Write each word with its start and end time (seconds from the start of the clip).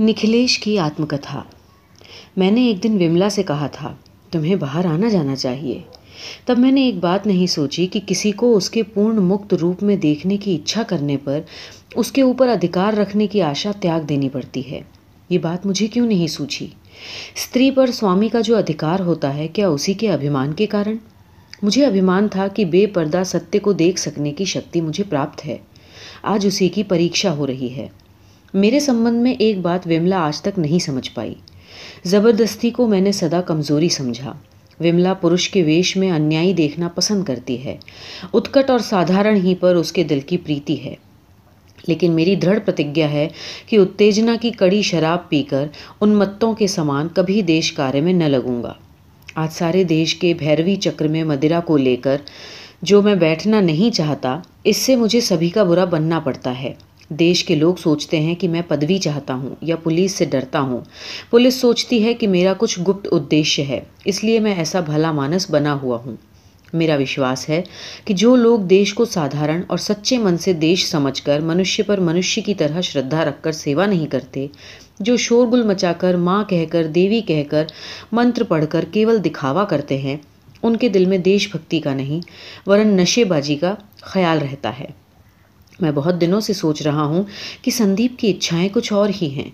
نکھلیش 0.00 0.58
کی 0.58 0.78
آتم 0.78 1.06
کتھا 1.06 1.42
میں 2.36 2.50
نے 2.50 2.66
ایک 2.66 2.82
دن 2.82 2.96
وملا 3.00 3.28
سے 3.30 3.42
کہا 3.42 3.66
تھا، 3.66 3.94
تمہیں 4.30 4.54
باہر 4.54 4.86
آنا 4.86 5.08
جانا 5.08 5.36
چاہیے۔ 5.36 5.78
تب 6.44 6.58
میں 6.58 6.72
نے 6.72 6.84
ایک 6.84 6.94
بات 6.94 7.26
نہیں 7.26 7.46
سوچی 7.46 7.86
کہ 7.86 8.00
کسی 8.06 8.32
کو 8.32 8.56
اس 8.56 8.70
کے 8.70 8.82
پورن 8.82 9.16
مکت 9.16 9.54
روپ 9.54 9.82
میں 9.82 9.96
دیکھنے 9.96 10.36
کی 10.36 10.54
اچھا 10.54 10.82
کرنے 10.82 11.16
پر 11.16 11.40
اس 11.94 12.12
کے 12.12 12.22
اوپر 12.22 12.48
ادھکار 12.48 12.92
رکھنے 12.92 13.26
کی 13.26 13.42
آشا 13.42 13.70
تیاگ 13.80 14.00
دینی 14.00 14.28
پڑتی 14.28 14.70
ہے۔ 14.70 14.80
یہ 15.28 15.38
بات 15.38 15.66
مجھے 15.66 15.86
کیوں 15.86 16.06
نہیں 16.06 16.26
سوچی؟ 16.26 16.66
استری 17.36 17.70
پر 17.70 17.86
سوامی 17.86 18.28
کا 18.28 18.40
جو 18.40 18.56
ادھکار 18.56 19.00
ہوتا 19.00 19.34
ہے، 19.34 19.48
کیا 19.48 19.68
اسی 19.68 19.92
کے 19.92 20.12
ابھیمان 20.12 20.52
کے 20.52 20.66
کارن؟ 20.66 20.96
مجھے 21.62 21.86
ابھیمان 21.86 22.28
تھا 22.28 22.48
کہ 22.48 22.64
بے 22.64 22.86
پردہ 22.86 23.22
ستیہ 23.26 23.60
کو 23.60 23.72
دیکھ 23.72 24.00
سکنے 24.00 24.32
کی 24.32 24.44
شکتی 24.44 24.80
مجھے 24.80 25.04
پراپت 25.04 25.46
ہے۔ 25.46 25.56
آج 26.22 26.46
اسی 26.46 26.68
کی 26.68 26.82
پریکشا 26.82 27.36
ہو 27.36 27.46
رہی 27.46 27.76
ہے۔ 27.76 27.88
میرے 28.54 28.80
سمبند 28.80 29.22
میں 29.22 29.34
ایک 29.38 29.58
بات 29.58 29.86
وملا 29.86 30.16
آج 30.16 30.40
تک 30.40 30.58
نہیں 30.58 30.78
سمجھ 30.78 31.10
پائی۔ 31.14 31.34
زبردستی 32.04 32.70
کو 32.70 32.86
میں 32.86 33.00
نے 33.00 33.12
سدا 33.12 33.40
کمزوری 33.40 33.88
سمجھا۔ 33.88 34.32
وملا 34.80 35.14
پروش 35.14 35.48
کے 35.48 35.62
ویش 35.62 35.96
میں 35.96 36.10
انیائی 36.10 36.52
دیکھنا 36.52 36.88
پسند 36.88 37.24
کرتی 37.24 37.64
ہے۔ 37.64 37.76
اتکٹ 38.32 38.70
اور 38.70 38.78
سادھارن 38.78 39.36
ہی 39.36 39.54
پر 39.54 39.74
اس 39.74 39.92
کے 39.92 40.02
دل 40.02 40.20
کی 40.20 40.36
پریتی 40.36 40.84
ہے۔ 40.84 40.94
لیکن 41.86 42.12
میری 42.12 42.34
دھڑ 42.34 42.58
پرتگیا 42.58 43.10
ہے 43.10 43.28
کہ 43.66 43.76
اتےجنا 43.76 44.36
کی 44.40 44.50
کڑی 44.50 44.82
شراب 44.82 45.28
پی 45.28 45.42
کر 45.42 45.66
ان 46.00 46.14
متوں 46.14 46.54
کے 46.54 46.66
سامان 46.66 47.08
کبھی 47.14 47.42
دیش 47.42 47.72
کاریہ 47.72 48.00
میں 48.00 48.12
نہ 48.12 48.24
لگوں 48.24 48.62
گا۔ 48.62 48.72
آج 49.34 49.48
سارے 49.52 49.84
دیش 49.84 50.14
کے 50.14 50.34
بھیروی 50.34 50.76
چکر 50.76 51.08
میں 51.08 51.24
مدرا 51.24 51.60
کو 51.60 51.76
لے 51.76 51.96
کر 51.96 52.16
جو 52.82 53.02
میں 53.02 53.14
بیٹھنا 53.14 53.60
نہیں 53.60 53.94
چاہتا، 53.94 54.40
اس 54.64 54.76
سے 54.76 54.96
مجھے 54.96 55.20
سبھی 55.20 55.48
کا 55.48 55.64
برا 55.64 55.84
بننا 55.84 56.20
پڑتا 56.20 56.62
ہے۔ 56.62 56.74
دیش 57.10 57.44
کے 57.44 57.54
لوگ 57.54 57.74
سوچتے 57.74 58.20
ہیں 58.20 58.34
کہ 58.34 58.48
میں 58.48 58.62
پدوی 58.68 58.98
چاہتا 58.98 59.34
ہوں 59.34 59.54
یا 59.62 59.76
پولیس 59.76 60.12
سے 60.12 60.24
ڈرتا 60.24 60.60
ہوں۔ 60.60 60.80
پولیس 61.30 61.54
سوچتی 61.54 62.04
ہے 62.04 62.14
کہ 62.14 62.28
میرا 62.28 62.52
کچھ 62.58 62.80
گپت 62.80 63.08
ادیشیہ 63.12 63.64
ہے، 63.64 63.80
اس 64.04 64.24
لیے 64.24 64.40
میں 64.40 64.54
ایسا 64.54 64.80
بھلا 64.80 65.12
مانس 65.12 65.50
بنا 65.50 65.78
ہوا 65.82 65.98
ہوں۔ 66.06 66.16
میرا 66.72 66.96
وشواس 66.96 67.48
ہے 67.48 67.62
کہ 68.04 68.14
جو 68.14 68.36
لوگ 68.36 68.60
دیش 68.60 68.94
کو 68.94 69.04
سادھارن 69.04 69.60
اور 69.66 69.78
سچے 69.78 70.18
من 70.18 70.38
سے 70.38 70.52
دیش 70.52 70.86
سمجھ 70.86 71.22
کر 71.22 71.40
منشیہ 71.40 71.84
پر 71.88 72.00
منشیہ 72.00 72.42
کی 72.42 72.54
طرح 72.54 72.80
شردھا 72.80 73.24
رکھ 73.24 73.42
کر 73.42 73.52
سیوا 73.52 73.86
نہیں 73.86 74.06
کرتے، 74.06 74.46
جو 75.00 75.16
شور 75.16 75.48
گل 75.48 75.62
مچا 75.62 75.92
کر 75.92 76.14
ماں 76.14 76.44
کہہ 76.44 76.64
کر، 76.70 76.86
دیوی 76.86 77.20
کہہ 77.20 77.42
کر، 77.50 77.64
منتر 78.12 78.42
پڑھ 78.42 78.64
کر 78.70 78.84
کیول 78.92 79.24
دکھاوا 79.24 79.64
کرتے 79.64 79.98
ہیں، 79.98 80.16
ان 80.62 80.76
کے 80.76 80.88
دل 80.88 81.04
میں 81.04 81.18
دیش 81.18 81.48
بھکتی 81.52 81.80
کا 81.80 81.94
نہیں 81.94 82.20
ورن 82.68 82.88
نشے 82.88 83.24
بازی 83.24 83.56
کا 83.56 83.74
خیال 84.00 84.38
رہتا 84.38 84.78
ہے۔ 84.78 84.86
میں 85.82 85.92
بہت 85.94 86.20
دنوں 86.20 86.40
سے 86.40 86.52
سوچ 86.52 86.82
رہا 86.82 87.04
ہوں 87.04 87.22
کہ 87.62 87.70
سندیپ 87.70 88.18
کی 88.18 88.30
اچھائیں 88.30 88.68
کچھ 88.72 88.92
اور 88.92 89.08
ہی 89.22 89.30
ہیں۔ 89.30 89.50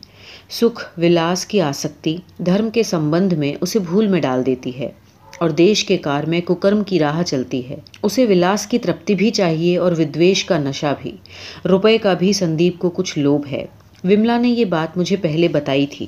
سکھ، 0.51 1.01
ولاس 1.01 1.47
کی 1.47 1.61
آسکتی، 1.61 2.17
دھرم 2.39 2.71
کے 2.71 2.83
سمبندھ 2.83 3.35
میں 3.35 3.55
اسے 3.61 3.79
بھول 3.79 4.07
میں 4.07 4.21
ڈال 4.21 4.47
دیتی 4.47 4.79
ہے 4.79 4.89
اور 5.39 5.51
دیش 5.51 5.85
کے 5.85 5.97
کار 5.97 6.25
میں 6.25 6.41
ککرم 6.41 6.85
کی 6.85 6.99
راہ 6.99 7.23
چلتی 7.23 7.69
ہے۔ 7.69 7.77
اسے 8.03 8.27
ولاس 8.27 8.67
کی 8.67 8.79
ترپتی 8.79 9.15
بھی 9.15 9.31
چاہیے 9.31 9.79
اور 9.79 9.93
ودویش 9.93 10.45
کا 10.45 10.59
نشہ 10.59 10.95
بھی۔ 11.03 11.13
روپے 11.69 11.99
کا 11.99 12.15
بھی 12.15 12.33
سندیپ 12.33 12.79
کو 12.79 12.91
کچھ 12.91 13.19
لوبھ 13.19 13.53
ہے۔ 13.53 13.67
وملا 14.05 14.39
نے 14.39 14.49
یہ 14.49 14.65
بات 14.65 14.97
مجھے 14.97 15.17
پہلے 15.17 15.49
بتائی 15.49 15.87
تھی۔ 15.87 16.07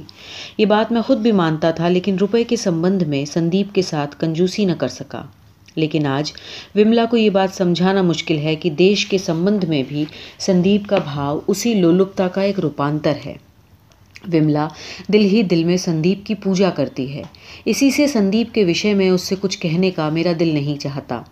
یہ 0.59 0.67
بات 0.67 0.93
میں 0.93 1.03
خود 1.03 1.19
بھی 1.19 1.33
مانتا 1.33 1.71
تھا 1.71 1.89
لیکن 1.89 2.17
روپے 2.21 2.45
کے 2.45 2.57
سمبندھ 2.57 3.05
میں 3.05 3.25
سندیپ 3.25 3.75
کے 3.75 3.83
ساتھ 3.83 4.17
کنجوسی 4.19 4.65
نہ 4.65 4.73
کر 4.79 4.89
سکا۔ 4.89 5.23
لیکن 5.79 6.07
آج 6.07 6.33
وملا 6.75 7.05
کو 7.05 7.17
یہ 7.17 7.31
بات 7.31 7.57
سمجھانا 7.57 8.03
مشکل 8.03 8.39
ہے 8.39 8.55
کہ 8.55 8.71
دیش 8.71 9.07
کے 9.07 9.19
سمبندھ 9.19 9.65
میں 9.65 9.83
بھی 9.89 10.05
سندیپ 10.39 10.87
کا 10.87 10.99
بھاؤ 10.99 11.39
اسی 11.47 11.75
لولپتا 11.75 12.29
کا 12.29 12.43
ایک 12.43 12.61
روپانتر 12.61 13.13
ہے۔ 13.27 13.35
وملا 14.33 14.69
دل 15.13 15.25
ہی 15.25 15.43
دل 15.43 15.65
میں 15.65 15.77
سندیپ 15.77 16.27
کی 16.27 16.35
پوجا 16.35 16.71
کرتی 16.71 17.15
ہے۔ 17.15 17.23
اسی 17.65 17.91
سے 17.91 18.07
سندیپ 18.07 18.55
کے 18.55 18.65
وشے 18.65 18.95
میں 18.95 19.11
اس 19.11 19.23
سے 19.23 19.35
کچھ 19.41 19.59
کہنے 19.59 19.91
کا 19.91 20.09
میرا 20.09 20.33
دل 20.41 20.49
نہیں 20.49 20.81
چاہتا۔ 20.81 21.23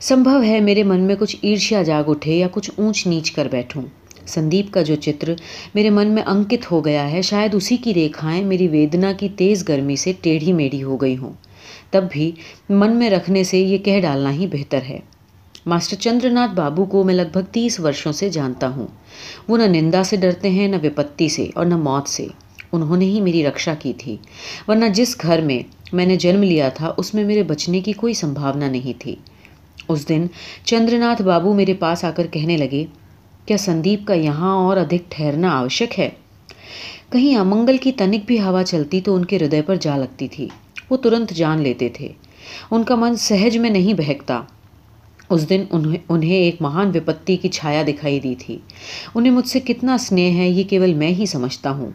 سمبھو 0.00 0.42
ہے 0.42 0.60
میرے 0.60 0.82
من 0.82 1.00
میں 1.00 1.14
کچھ 1.18 1.36
عرشیا 1.42 1.82
جاگ 1.82 2.04
اٹھے 2.06 2.34
یا 2.34 2.48
کچھ 2.50 2.70
اونچ 2.76 3.06
نیچ 3.06 3.30
کر 3.30 3.48
بیٹھوں۔ 3.50 3.82
سندیپ 4.26 4.72
کا 4.72 4.82
جو 4.82 4.94
چتر 4.94 5.32
میرے 5.74 5.90
من 5.90 6.06
میں 6.06 6.22
انکت 6.22 6.70
ہو 6.70 6.84
گیا 6.84 7.10
ہے، 7.12 7.22
شاید 7.22 7.54
اسی 7.54 7.76
کی 7.76 7.94
ریکھائیں 7.94 8.44
میری 8.44 8.68
ویدنا 8.68 9.12
کی 9.12 9.28
تیز 9.36 9.68
گرمی 9.68 9.96
سے 9.96 10.12
ٹیڑھی 10.20 10.52
میڑھی 10.52 10.82
ہو 10.82 10.96
گئی 10.96 11.16
ہوں۔ 11.16 11.32
تب 11.90 12.04
بھی 12.10 12.32
من 12.68 12.96
میں 12.96 13.10
رکھنے 13.10 13.44
سے 13.44 13.58
یہ 13.58 13.78
کہہ 13.78 14.00
ڈالنا 14.00 14.32
ہی 14.32 14.46
بہتر 14.46 14.80
ہے۔ 14.88 14.98
ماسٹر 15.66 15.96
چندر 15.96 16.30
ناتھ 16.30 16.54
بابو 16.54 16.84
کو 16.84 17.04
میں 17.04 17.14
لگ 17.14 17.22
بھگ 17.32 17.40
تیس 17.52 17.80
ورشوں 17.80 18.12
سے 18.12 18.28
جانتا 18.28 18.68
ہوں۔ 18.68 18.86
وہ 19.48 19.58
نہ 19.58 19.62
نندا 19.62 20.04
سے 20.04 20.16
ڈرتے 20.16 20.50
ہیں، 20.50 20.68
نہ 20.68 20.76
وپتی 20.82 21.28
سے 21.28 21.46
اور 21.54 21.66
نہ 21.66 21.76
موت 21.76 22.08
سے۔ 22.08 22.26
انہوں 22.72 22.96
نے 22.96 23.04
ہی 23.04 23.20
میری 23.20 23.44
رکشا 23.44 23.74
کی 23.74 23.92
تھی۔ 23.98 24.16
ورنہ 24.68 24.84
جس 24.84 25.16
گھر 25.22 25.40
میں 25.40 25.60
میں 25.92 26.06
نے 26.06 26.16
جنم 26.16 26.42
لیا 26.42 26.68
تھا، 26.68 26.92
اس 26.96 27.14
میں 27.14 27.24
میرے 27.24 27.42
بچنے 27.42 27.80
کی 27.80 27.92
کوئی 27.92 28.14
سمبھاونا 28.14 28.70
نہیں 28.70 29.00
تھی۔ 29.00 29.16
اس 29.88 30.08
دن 30.08 30.26
چندر 30.64 30.98
ناتھ 30.98 31.22
بابو 31.22 31.54
میرے 31.54 31.74
پاس 31.74 32.04
آ 32.04 32.10
کر 32.10 32.26
کہنے 32.26 32.56
لگے، 32.56 32.84
کیا 33.46 33.56
سندیپ 33.56 34.06
کا 34.06 34.14
یہاں 34.14 34.56
اور 34.56 34.76
ادھک 34.76 35.10
ٹھہرنا 35.10 35.58
آوشک 35.58 35.98
ہے؟ 35.98 36.10
کہیں 37.12 37.36
امنگل 37.36 37.76
کی 37.76 37.92
تنک 37.92 38.20
بھی 38.26 38.40
ہوا 38.40 38.64
چلتی 38.64 39.00
تو 39.00 39.14
ان 39.14 39.24
کے 39.24 39.36
ہردے 39.36 39.62
پر 39.62 39.76
جا 39.76 39.96
لگتی 39.96 40.28
تھی۔ 40.28 40.48
وہ 40.90 40.96
ترنت 40.96 41.30
جان 41.30 41.60
لیتے 41.60 41.88
تھے۔ 41.88 42.08
ان 42.70 42.82
کا 42.82 42.94
من 42.94 43.16
سہج 43.16 43.58
میں 43.58 43.70
نہیں 43.70 43.94
بہکتا۔ 43.94 44.42
اس 45.30 45.50
دن 45.50 45.64
انہیں 46.08 46.32
ایک 46.32 46.56
مہان 46.60 46.88
وپتی 46.94 47.36
کی 47.36 47.48
چھایا 47.48 47.82
دکھائی 47.86 48.20
دی 48.20 48.34
تھی۔ 48.38 48.58
انہیں 49.14 49.32
مجھ 49.32 49.48
سے 49.48 49.60
کتنا 49.60 49.94
اسنیہ 49.94 50.34
ہے، 50.34 50.48
یہ 50.48 50.62
کیول 50.62 50.94
میں 50.94 51.08
ہی 51.08 51.26
سمجھتا 51.26 51.70
ہوں۔ 51.70 51.90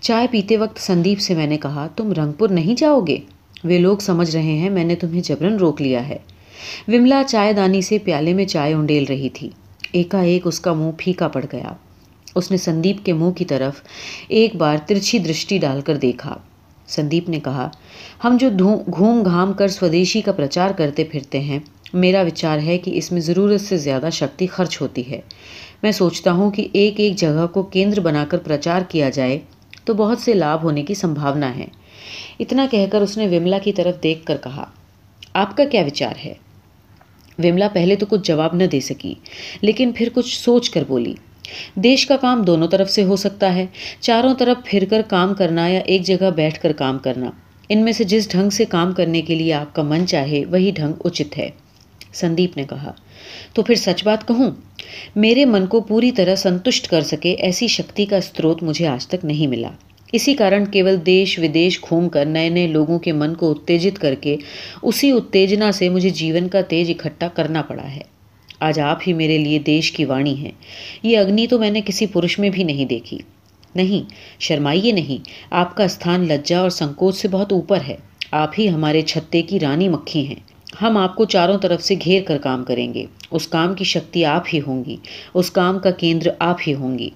چائے 0.00 0.26
پیتے 0.30 0.56
وقت 0.56 0.80
سندیپ 0.80 1.20
سے 1.20 1.34
میں 1.34 1.46
نے 1.46 1.58
کہا، 1.58 1.86
تم 1.96 2.12
رنگ 2.12 2.32
پور 2.32 2.48
نہیں 2.48 2.74
جاؤ 2.74 3.00
گے؟ 3.00 3.16
وہ 3.64 3.70
لوگ 3.70 3.98
سمجھ 3.98 4.30
رہے 4.30 4.58
ہیں، 4.58 4.70
میں 4.70 4.84
نے 4.84 4.94
تمہیں 4.94 5.20
جبرن 5.20 5.56
روک 5.56 5.82
لیا 5.82 6.08
ہے۔ 6.08 6.16
وملا 6.88 7.22
چائے 7.26 7.52
دانی 7.52 7.82
سے 7.82 7.98
پیالے 7.98 8.34
میں 8.34 8.44
چائے 8.44 8.74
انڈیل 8.74 9.04
رہی 9.08 9.28
تھی۔ 9.28 9.50
ایک 9.92 10.14
ایک 10.14 10.46
اس 10.46 10.60
کا 10.60 10.72
منہ 10.72 10.90
پھیکا 10.98 11.28
پڑ 11.28 11.44
گیا۔ 11.52 11.72
اس 12.34 12.50
نے 12.50 12.56
سندیپ 12.56 13.06
کے 13.06 13.12
منہ 13.12 13.30
کی 13.30 13.44
طرف 13.44 13.82
ایک 14.28 14.56
بار 14.56 14.76
ترچھی 14.86 15.18
درشٹی 15.18 15.58
ڈال 15.58 15.80
کر 15.80 15.96
دیکھا۔ 15.96 16.38
سندیپ 16.92 17.28
نے 17.28 17.40
کہا، 17.40 17.68
ہم 18.24 18.36
جو 18.40 18.48
گھوم 18.96 19.22
گھام 19.24 19.52
کر 19.52 19.68
سودیشی 19.68 20.20
کا 20.20 20.32
پرچار 20.32 20.70
کرتے 20.70 21.04
پھرتے 21.04 21.40
ہیں، 21.40 21.58
میرا 21.94 22.22
وچار 22.22 22.58
ہے 22.58 22.78
کہ 22.78 22.90
اس 22.94 23.10
میں 23.12 23.20
ضرورت 23.20 23.60
سے 23.60 23.76
زیادہ 23.76 24.08
شکتی 24.12 24.46
خرچ 24.46 24.80
ہوتی 24.80 25.10
ہے۔ 25.10 25.20
میں 25.82 25.92
سوچتا 25.92 26.32
ہوں 26.32 26.50
کہ 26.50 26.66
ایک 26.72 27.00
ایک 27.00 27.16
جگہ 27.16 27.46
کو 27.52 27.62
کیندر 27.62 28.00
بنا 28.00 28.24
کر 28.28 28.38
پرچار 28.38 28.82
کیا 28.88 29.10
جائے 29.10 29.38
تو 29.84 29.94
بہت 29.94 30.18
سے 30.18 30.34
لابھ 30.34 30.64
ہونے 30.64 30.82
کی 30.82 30.94
سمبھاونا 30.94 31.56
ہے۔ 31.56 31.66
اتنا 32.40 32.66
کہہ 32.70 32.86
کر 32.92 33.00
اس 33.00 33.16
نے 33.18 33.26
وملا 33.28 33.58
کی 33.58 33.72
طرف 33.72 34.02
دیکھ 34.02 34.24
کر 34.26 34.36
کہا، 34.42 34.64
آپ 35.34 35.56
کا 35.56 35.64
کیا 35.64 35.82
وچار 35.82 36.24
ہے؟ 36.24 36.34
وملا 37.38 37.68
پہلے 37.72 37.96
تو 37.96 38.06
کچھ 38.06 38.20
جواب 38.24 38.54
نہ 38.54 38.64
دے 38.64 38.80
سکی، 38.80 39.14
لیکن 39.60 39.92
پھر 39.96 40.08
کچھ 40.14 40.38
سوچ 40.38 40.70
کر 40.70 40.84
بولی۔ 40.88 41.14
دیش 41.74 42.06
کا 42.06 42.16
کام 42.16 42.42
دونوں 42.42 42.68
طرف 42.68 42.90
سے 42.90 43.04
ہو 43.04 43.16
سکتا 43.16 43.54
ہے۔ 43.54 43.66
چاروں 44.00 44.34
طرف 44.34 44.56
پھر 44.64 44.84
کر 44.90 45.02
کام 45.08 45.34
کرنا 45.34 45.68
یا 45.68 45.80
ایک 45.80 46.02
جگہ 46.02 46.30
بیٹھ 46.30 46.60
کر 46.60 46.72
کام 46.72 46.98
کرنا۔ 46.98 47.30
ان 47.68 47.78
میں 47.78 47.92
سے 47.92 48.04
جس 48.04 48.30
ڈھنگ 48.30 48.50
سے 48.50 48.64
کام 48.64 48.92
کرنے 48.92 49.22
کے 49.22 49.34
لیے 49.34 49.52
آپ 49.52 49.74
کا 49.74 49.82
من 49.82 50.06
چاہے، 50.06 50.44
وہی 50.50 50.70
ڈھنگ 50.74 50.92
اچت 51.04 51.38
ہے۔ 51.38 51.50
سندیپ 52.12 52.56
نے 52.56 52.64
کہا۔ 52.64 52.92
تو 53.54 53.62
پھر 53.62 53.74
سچ 53.74 54.04
بات 54.04 54.28
کہوں؟ 54.28 54.50
میرے 55.16 55.44
من 55.44 55.66
کو 55.66 55.80
پوری 55.80 56.12
طرح 56.12 56.34
سنتشٹ 56.34 56.86
کر 56.86 57.00
سکے 57.00 57.32
ایسی 57.32 57.66
شکتی 57.66 58.06
کا 58.06 58.16
اسروت 58.16 58.62
مجھے 58.62 58.86
آج 58.86 59.06
تک 59.06 59.24
نہیں 59.24 59.46
ملا۔ 59.46 59.70
اسی 60.12 60.34
کارن 60.34 60.64
کیول 60.66 61.06
دیش 61.06 61.38
ودیش 61.38 61.80
گھوم 61.80 62.08
کر 62.08 62.26
نئے 62.26 62.48
نئے 62.48 62.66
لوگوں 62.66 62.98
کے 62.98 63.12
من 63.12 63.34
کو 63.34 63.50
اتےجت 63.50 63.98
کر 63.98 64.14
کے 64.14 64.36
اسی 64.82 65.10
اتےجنا 65.10 65.72
سے 65.72 65.88
مجھے 65.88 66.10
جیون 66.10 66.48
کا 66.48 66.60
تیج 66.60 66.90
اکٹھا 66.90 67.28
کرنا 67.28 67.62
پڑا 67.62 67.90
ہے۔ 67.96 68.11
آج 68.62 68.80
آپ 68.80 68.98
ہی 69.06 69.12
میرے 69.12 69.38
لیے 69.38 69.58
دیش 69.58 69.92
کی 69.92 70.04
وانی 70.04 70.44
ہے 70.44 70.50
یہ 71.02 71.18
اگنی 71.18 71.46
تو 71.46 71.58
میں 71.58 71.70
نے 71.70 71.80
کسی 71.84 72.06
پروش 72.06 72.38
میں 72.38 72.50
بھی 72.50 72.64
نہیں 72.64 72.84
دیکھی۔ 72.84 73.18
نہیں، 73.74 74.10
شرمائیے 74.38 74.92
نہیں، 74.92 75.28
آپ 75.50 75.76
کا 75.76 75.84
استھان 75.84 76.20
لجا 76.28 76.60
اور 76.60 76.70
سنکوچ 76.70 77.16
سے 77.16 77.28
بہت 77.28 77.52
اوپر 77.52 77.78
ہے۔ 77.88 77.96
آپ 78.30 78.50
ہی 78.58 78.70
ہمارے 78.70 79.02
چھتے 79.02 79.42
کی 79.42 79.60
رانی 79.60 79.88
مکھی 79.88 80.26
ہیں۔ 80.26 80.52
ہم 80.82 80.96
آپ 80.96 81.16
کو 81.16 81.24
چاروں 81.24 81.58
طرف 81.58 81.82
سے 81.82 81.94
گھیر 82.04 82.22
کر 82.22 82.38
کام 82.38 82.64
کریں 82.64 82.94
گے۔ 82.94 83.04
اس 83.30 83.48
کام 83.48 83.74
کی 83.74 83.84
شکتی 83.84 84.24
آپ 84.24 84.44
ہی 84.52 84.60
ہوں 84.66 84.84
گی۔ 84.84 84.96
اس 85.34 85.50
کام 85.50 85.78
کا 85.78 85.90
کیندر 85.90 86.30
آپ 86.38 86.56
ہی 86.66 86.74
ہوں 86.74 86.98
گی۔ 86.98 87.10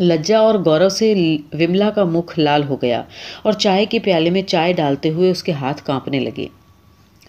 لجا 0.00 0.38
اور 0.38 0.54
گورو 0.66 0.88
سے 0.88 1.36
وملا 1.52 1.90
کا 1.90 2.04
مکھ 2.04 2.38
لال 2.38 2.64
ہو 2.64 2.76
گیا 2.82 3.02
اور 3.42 3.52
چائے 3.52 3.84
کے 3.86 3.98
پیالے 3.98 4.30
میں 4.30 4.42
چائے 4.42 4.72
ڈالتے 4.72 5.08
ہوئے 5.08 5.30
اس 5.30 5.42
کے 5.42 5.52
ہاتھ 5.52 5.84
کانپنے 5.84 6.20
لگے۔ 6.20 6.46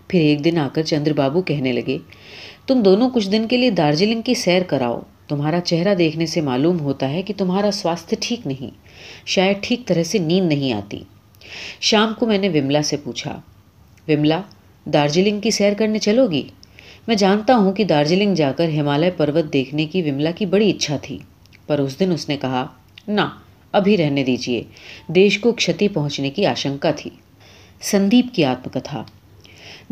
پھر 0.07 0.19
ایک 0.19 0.45
دن 0.45 0.57
آ 0.57 0.67
کر 0.73 0.83
چندر 0.83 1.13
بابو 1.13 1.41
کہنے 1.41 1.71
لگے 1.71 1.97
تم 2.71 2.81
دونوں 2.81 3.09
کچھ 3.13 3.29
دن 3.29 3.47
کے 3.47 3.57
لیے 3.57 3.69
دارجلنگ 3.69 4.21
کی 4.21 4.33
سیر 4.33 4.62
کراؤ۔ 4.63 5.00
تمہارا 5.27 5.59
چہرہ 5.62 5.95
دیکھنے 5.95 6.25
سے 6.25 6.41
معلوم 6.41 6.79
ہوتا 6.79 7.09
ہے 7.09 7.21
کہ 7.21 7.33
تمہارا 7.38 7.71
سواستھ 7.71 8.13
ٹھیک 8.19 8.47
نہیں، 8.47 8.69
شاید 9.25 9.57
ٹھیک 9.62 9.85
طرح 9.85 10.03
سے 10.03 10.18
نیند 10.18 10.47
نہیں 10.47 10.73
آتی۔ 10.73 11.00
شام 11.81 12.13
کو 12.19 12.25
میں 12.25 12.38
نے 12.38 12.50
وملا 12.50 12.81
سے 12.81 12.97
پوچھا، 12.97 13.39
وملا، 14.07 14.41
دارجلنگ 14.85 15.39
کی 15.39 15.51
سیر 15.51 15.73
کرنے 15.73 16.00
چلو 16.00 16.31
گی؟ 16.31 16.41
میں 17.07 17.15
جانتا 17.15 17.56
ہوں 17.56 17.71
کہ 17.71 17.83
دارجلنگ 17.83 18.35
جا 18.35 18.51
کر 18.51 18.69
ہمالیہ 18.69 19.09
پروت 19.17 19.53
دیکھنے 19.53 19.85
کی 19.85 20.01
وملا 20.01 20.31
کی 20.31 20.45
بڑی 20.45 20.69
اچھا 20.69 20.97
تھی، 20.97 21.17
پر 21.67 21.79
اس 21.79 22.00
دن 22.00 22.12
اس 22.12 22.29
نے 22.29 22.38
کہا، 22.38 22.65
نہ، 23.07 23.27
ابھی 23.71 23.97
رہنے 23.97 24.24
دیجیے 24.24 24.63
دیش 25.07 25.39
کو 25.39 25.51
کھتی 25.51 25.88
پہنچنے 25.88 26.29
کی 26.29 26.45
آشنکا 26.45 26.91
تھی۔ 26.91 27.09
سندیپ 27.81 28.25
کی 28.33 28.45
آتم 28.45 28.79
کتھا 28.79 29.03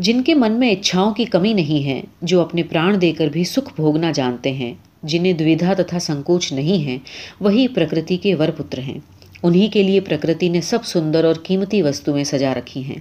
جن 0.00 0.22
کے 0.22 0.34
من 0.34 0.52
میں 0.52 0.70
اچھاؤں 0.70 1.14
کی 1.14 1.24
کمی 1.24 1.52
نہیں 1.52 1.86
ہے، 1.86 2.00
جو 2.22 2.40
اپنے 2.40 2.62
پران 2.62 3.00
دے 3.00 3.12
کر 3.12 3.26
بھی 3.26 3.44
سکھ 3.44 3.74
بھوگنا 3.76 4.10
جانتے 4.10 4.52
ہیں، 4.52 4.74
جنہیں 5.02 5.32
دویدھا 5.32 5.74
تتھا 5.74 5.98
سنکوچ 5.98 6.52
نہیں 6.52 6.86
ہے، 6.86 6.98
وہی 7.40 7.68
پرکرتی 7.68 8.16
کے 8.16 8.34
ور 8.34 8.48
پتر 8.48 8.78
ہیں۔ 8.78 8.98
انہی 9.42 9.66
کے 9.66 9.82
لیے 9.82 10.00
پرکرتی 10.00 10.48
نے 10.48 10.60
سب 10.60 10.84
سندر 10.84 11.24
اور 11.24 11.34
قیمتی 11.42 11.82
وستویں 11.82 12.24
سجا 12.24 12.54
رکھی 12.54 12.84
ہیں۔ 12.84 12.98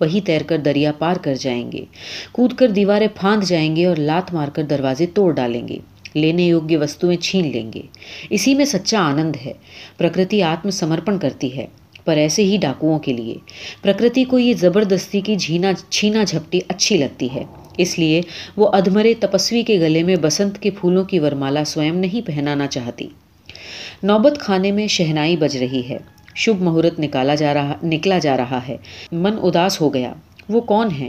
وہی 0.00 0.20
تیر 0.20 0.42
کر 0.42 0.58
دریا 0.58 0.92
پار 0.92 1.16
کر 1.16 1.34
جائیں 1.34 1.72
گے۔ 1.72 1.84
کود 2.32 2.52
کر 2.52 2.68
دیواریں 2.68 3.08
پھاند 3.14 3.44
جائیں 3.44 3.76
گے 3.76 3.86
اور 3.86 3.96
لات 3.96 4.34
مار 4.34 4.48
کر 4.48 4.62
دروازے 4.62 5.06
توڑ 5.06 5.32
ڈالیں 5.32 5.68
گے۔ 5.68 5.78
لینے 6.14 6.42
یوگیہ 6.42 6.78
وستویں 6.78 7.16
چھین 7.16 7.50
لیں 7.50 7.72
گے۔ 7.72 7.82
اسی 8.30 8.54
میں 8.54 8.64
سچا 8.64 9.00
آنند 9.00 9.36
ہے۔ 9.46 9.52
پرکرتی 9.98 10.42
آتم 10.42 10.70
سمرپن 10.70 11.18
کرتی 11.18 11.56
ہے۔ 11.56 11.66
پر 12.04 12.16
ایسے 12.16 12.44
ہی 12.44 12.56
ڈاکوؤں 12.60 12.98
کے 12.98 13.12
لیے۔ 13.12 13.34
پرکرتی 13.82 14.24
کو 14.24 14.38
یہ 14.38 14.54
زبردستی 14.54 15.20
کی 15.20 15.36
جھینا، 15.36 15.72
چھینا 15.88 16.24
جھپٹی 16.24 16.60
اچھی 16.68 16.96
لگتی 16.96 17.28
ہے۔ 17.34 17.44
اس 17.78 17.98
لیے 17.98 18.20
وہ 18.56 18.68
ادھمرے 18.72 19.14
تپسوی 19.20 19.62
کے 19.62 19.80
گلے 19.80 20.02
میں 20.02 20.16
بسنت 20.22 20.58
کے 20.58 20.70
پھولوں 20.70 21.04
کی 21.04 21.18
ورمالا 21.18 21.64
سوئم 21.64 21.96
نہیں 21.96 22.26
پہنانا 22.26 22.66
چاہتی۔ 22.66 23.08
نوبت 24.02 24.38
کھانے 24.38 24.72
میں 24.72 24.86
شہنائی 24.86 25.36
بج 25.36 25.56
رہی 25.56 25.82
ہے۔ 25.90 25.98
شبھ 26.34 26.62
مہورت 26.62 27.00
نکالا 27.00 27.34
جا 27.34 27.54
رہا، 27.54 27.74
نکلا 27.82 28.18
جا 28.18 28.36
رہا 28.36 28.60
ہے۔ 28.68 28.76
من 29.12 29.38
اداس 29.42 29.80
ہو 29.80 29.94
گیا۔ 29.94 30.12
وہ 30.48 30.60
کون 30.60 30.88
ہے؟ 31.00 31.08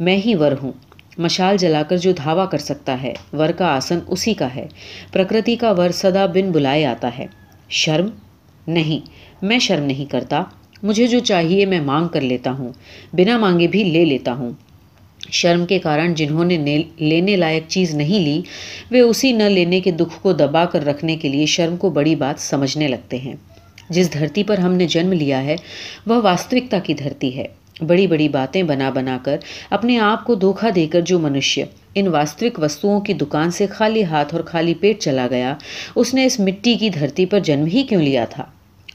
میں 0.00 0.20
ہی 0.26 0.34
ور 0.34 0.52
ہوں۔ 0.62 0.72
مشال 1.18 1.56
جلا 1.56 1.82
کر 1.82 1.96
جو 1.96 2.12
دھاوا 2.12 2.46
کر 2.46 2.58
سکتا 2.58 3.02
ہے، 3.02 3.14
ور 3.32 3.48
کا 3.48 3.66
آسن 3.66 3.98
اسی 4.06 4.34
کا 4.34 4.54
ہے۔ 4.54 4.66
پرکرتی 5.12 5.56
کا 5.56 5.70
ور 5.70 5.90
سدا 5.90 6.26
بن 6.26 6.50
بلائے 6.50 6.86
آتا 6.86 7.18
ہے۔ 7.18 7.26
شرم؟ 7.68 8.08
نہیں۔ 8.66 9.10
میں 9.42 9.58
شرم 9.58 9.84
نہیں 9.84 10.10
کرتا، 10.10 10.42
مجھے 10.82 11.06
جو 11.06 11.18
چاہیے 11.18 11.66
میں 11.66 11.80
مانگ 11.80 12.08
کر 12.08 12.20
لیتا 12.20 12.50
ہوں، 12.50 12.68
بنا 13.12 13.38
مانگے 13.38 13.66
بھی 13.66 13.84
لے 13.84 14.04
لیتا 14.04 14.32
ہوں۔ 14.32 14.50
شرم 15.30 15.66
کے 15.66 15.78
کارن 15.78 16.14
جنہوں 16.14 16.44
نے 16.44 16.82
لینے 16.98 17.36
لائق 17.36 17.62
چیز 17.68 17.94
نہیں 17.94 18.20
لی، 18.20 18.40
وہ 18.90 18.96
اسی 18.96 19.32
نہ 19.32 19.42
لینے 19.42 19.80
کے 19.80 19.90
دکھ 19.90 20.22
کو 20.22 20.32
دبا 20.32 20.64
کر 20.64 20.86
رکھنے 20.86 21.16
کے 21.16 21.28
لیے 21.28 21.46
شرم 21.46 21.76
کو 21.76 21.90
بڑی 21.90 22.14
بات 22.14 22.40
سمجھنے 22.40 22.88
لگتے 22.88 23.18
ہیں۔ 23.18 23.34
جس 23.90 24.12
دھرتی 24.12 24.44
پر 24.44 24.58
ہم 24.58 24.72
نے 24.72 24.86
جنم 24.86 25.12
لیا 25.12 25.44
ہے، 25.44 25.56
وہ 26.06 26.20
واستوکتا 26.22 26.78
کی 26.78 26.94
دھرتی 26.94 27.36
ہے۔ 27.36 27.46
بڑی 27.86 28.06
بڑی 28.06 28.28
باتیں 28.28 28.62
بنا 28.62 28.90
بنا 28.90 29.18
کر 29.22 29.36
اپنے 29.70 29.98
آپ 29.98 30.24
کو 30.24 30.34
دھوکھا 30.34 30.68
دے 30.74 30.86
کر 30.86 31.00
جو 31.00 31.18
منشیہ 31.18 31.64
ان 31.94 32.08
واستوک 32.08 32.58
وستوؤں 32.62 33.00
کی 33.00 33.12
دکان 33.12 33.50
سے 33.50 33.66
خالی 33.66 34.04
ہاتھ 34.04 34.34
اور 34.34 34.44
خالی 34.44 34.74
پیٹ 34.74 34.98
چلا 34.98 35.26
گیا، 35.30 35.54
اس 35.94 36.14
نے 36.14 36.24
اس 36.24 36.40
مٹی 36.40 36.74
کی 36.74 36.90
دھرتی 36.90 37.26
پر 37.26 37.40
جنم 37.40 37.66
ہی 37.66 37.82
کیوں 37.82 38.02
لیا 38.02 38.24
تھا؟ 38.24 38.44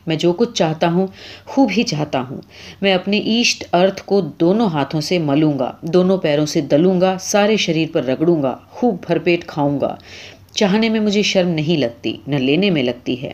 میں 0.07 0.15
جو 0.15 0.33
کچھ 0.33 0.53
چاہتا 0.53 0.91
ہوں، 0.91 1.07
خوب 1.45 1.69
ہی 1.77 1.83
چاہتا 1.83 2.21
ہوں۔ 2.21 2.41
میں 2.81 2.93
اپنے 2.93 3.17
ایشٹ 3.17 3.63
ارتھ 3.73 4.03
کو 4.05 4.21
دونوں 4.21 4.67
ہاتھوں 4.67 5.01
سے 5.01 5.17
ملوں 5.17 5.59
گا، 5.59 5.71
دونوں 5.81 6.17
پیروں 6.17 6.45
سے 6.45 6.61
دلوں 6.61 7.01
گا، 7.01 7.17
سارے 7.19 7.57
شریر 7.57 7.87
پر 7.93 8.03
رگڑوں 8.03 8.43
گا، 8.43 8.57
خوب 8.69 8.97
بھر 9.07 9.19
پیٹ 9.19 9.45
کھاؤں 9.45 9.81
گا۔ 9.81 9.95
چاہنے 10.51 10.89
میں 10.89 10.99
مجھے 10.99 11.21
شرم 11.21 11.47
نہیں 11.47 11.77
لگتی، 11.77 12.17
نہ 12.27 12.35
لینے 12.35 12.69
میں 12.69 12.83
لگتی 12.83 13.21
ہے۔ 13.21 13.31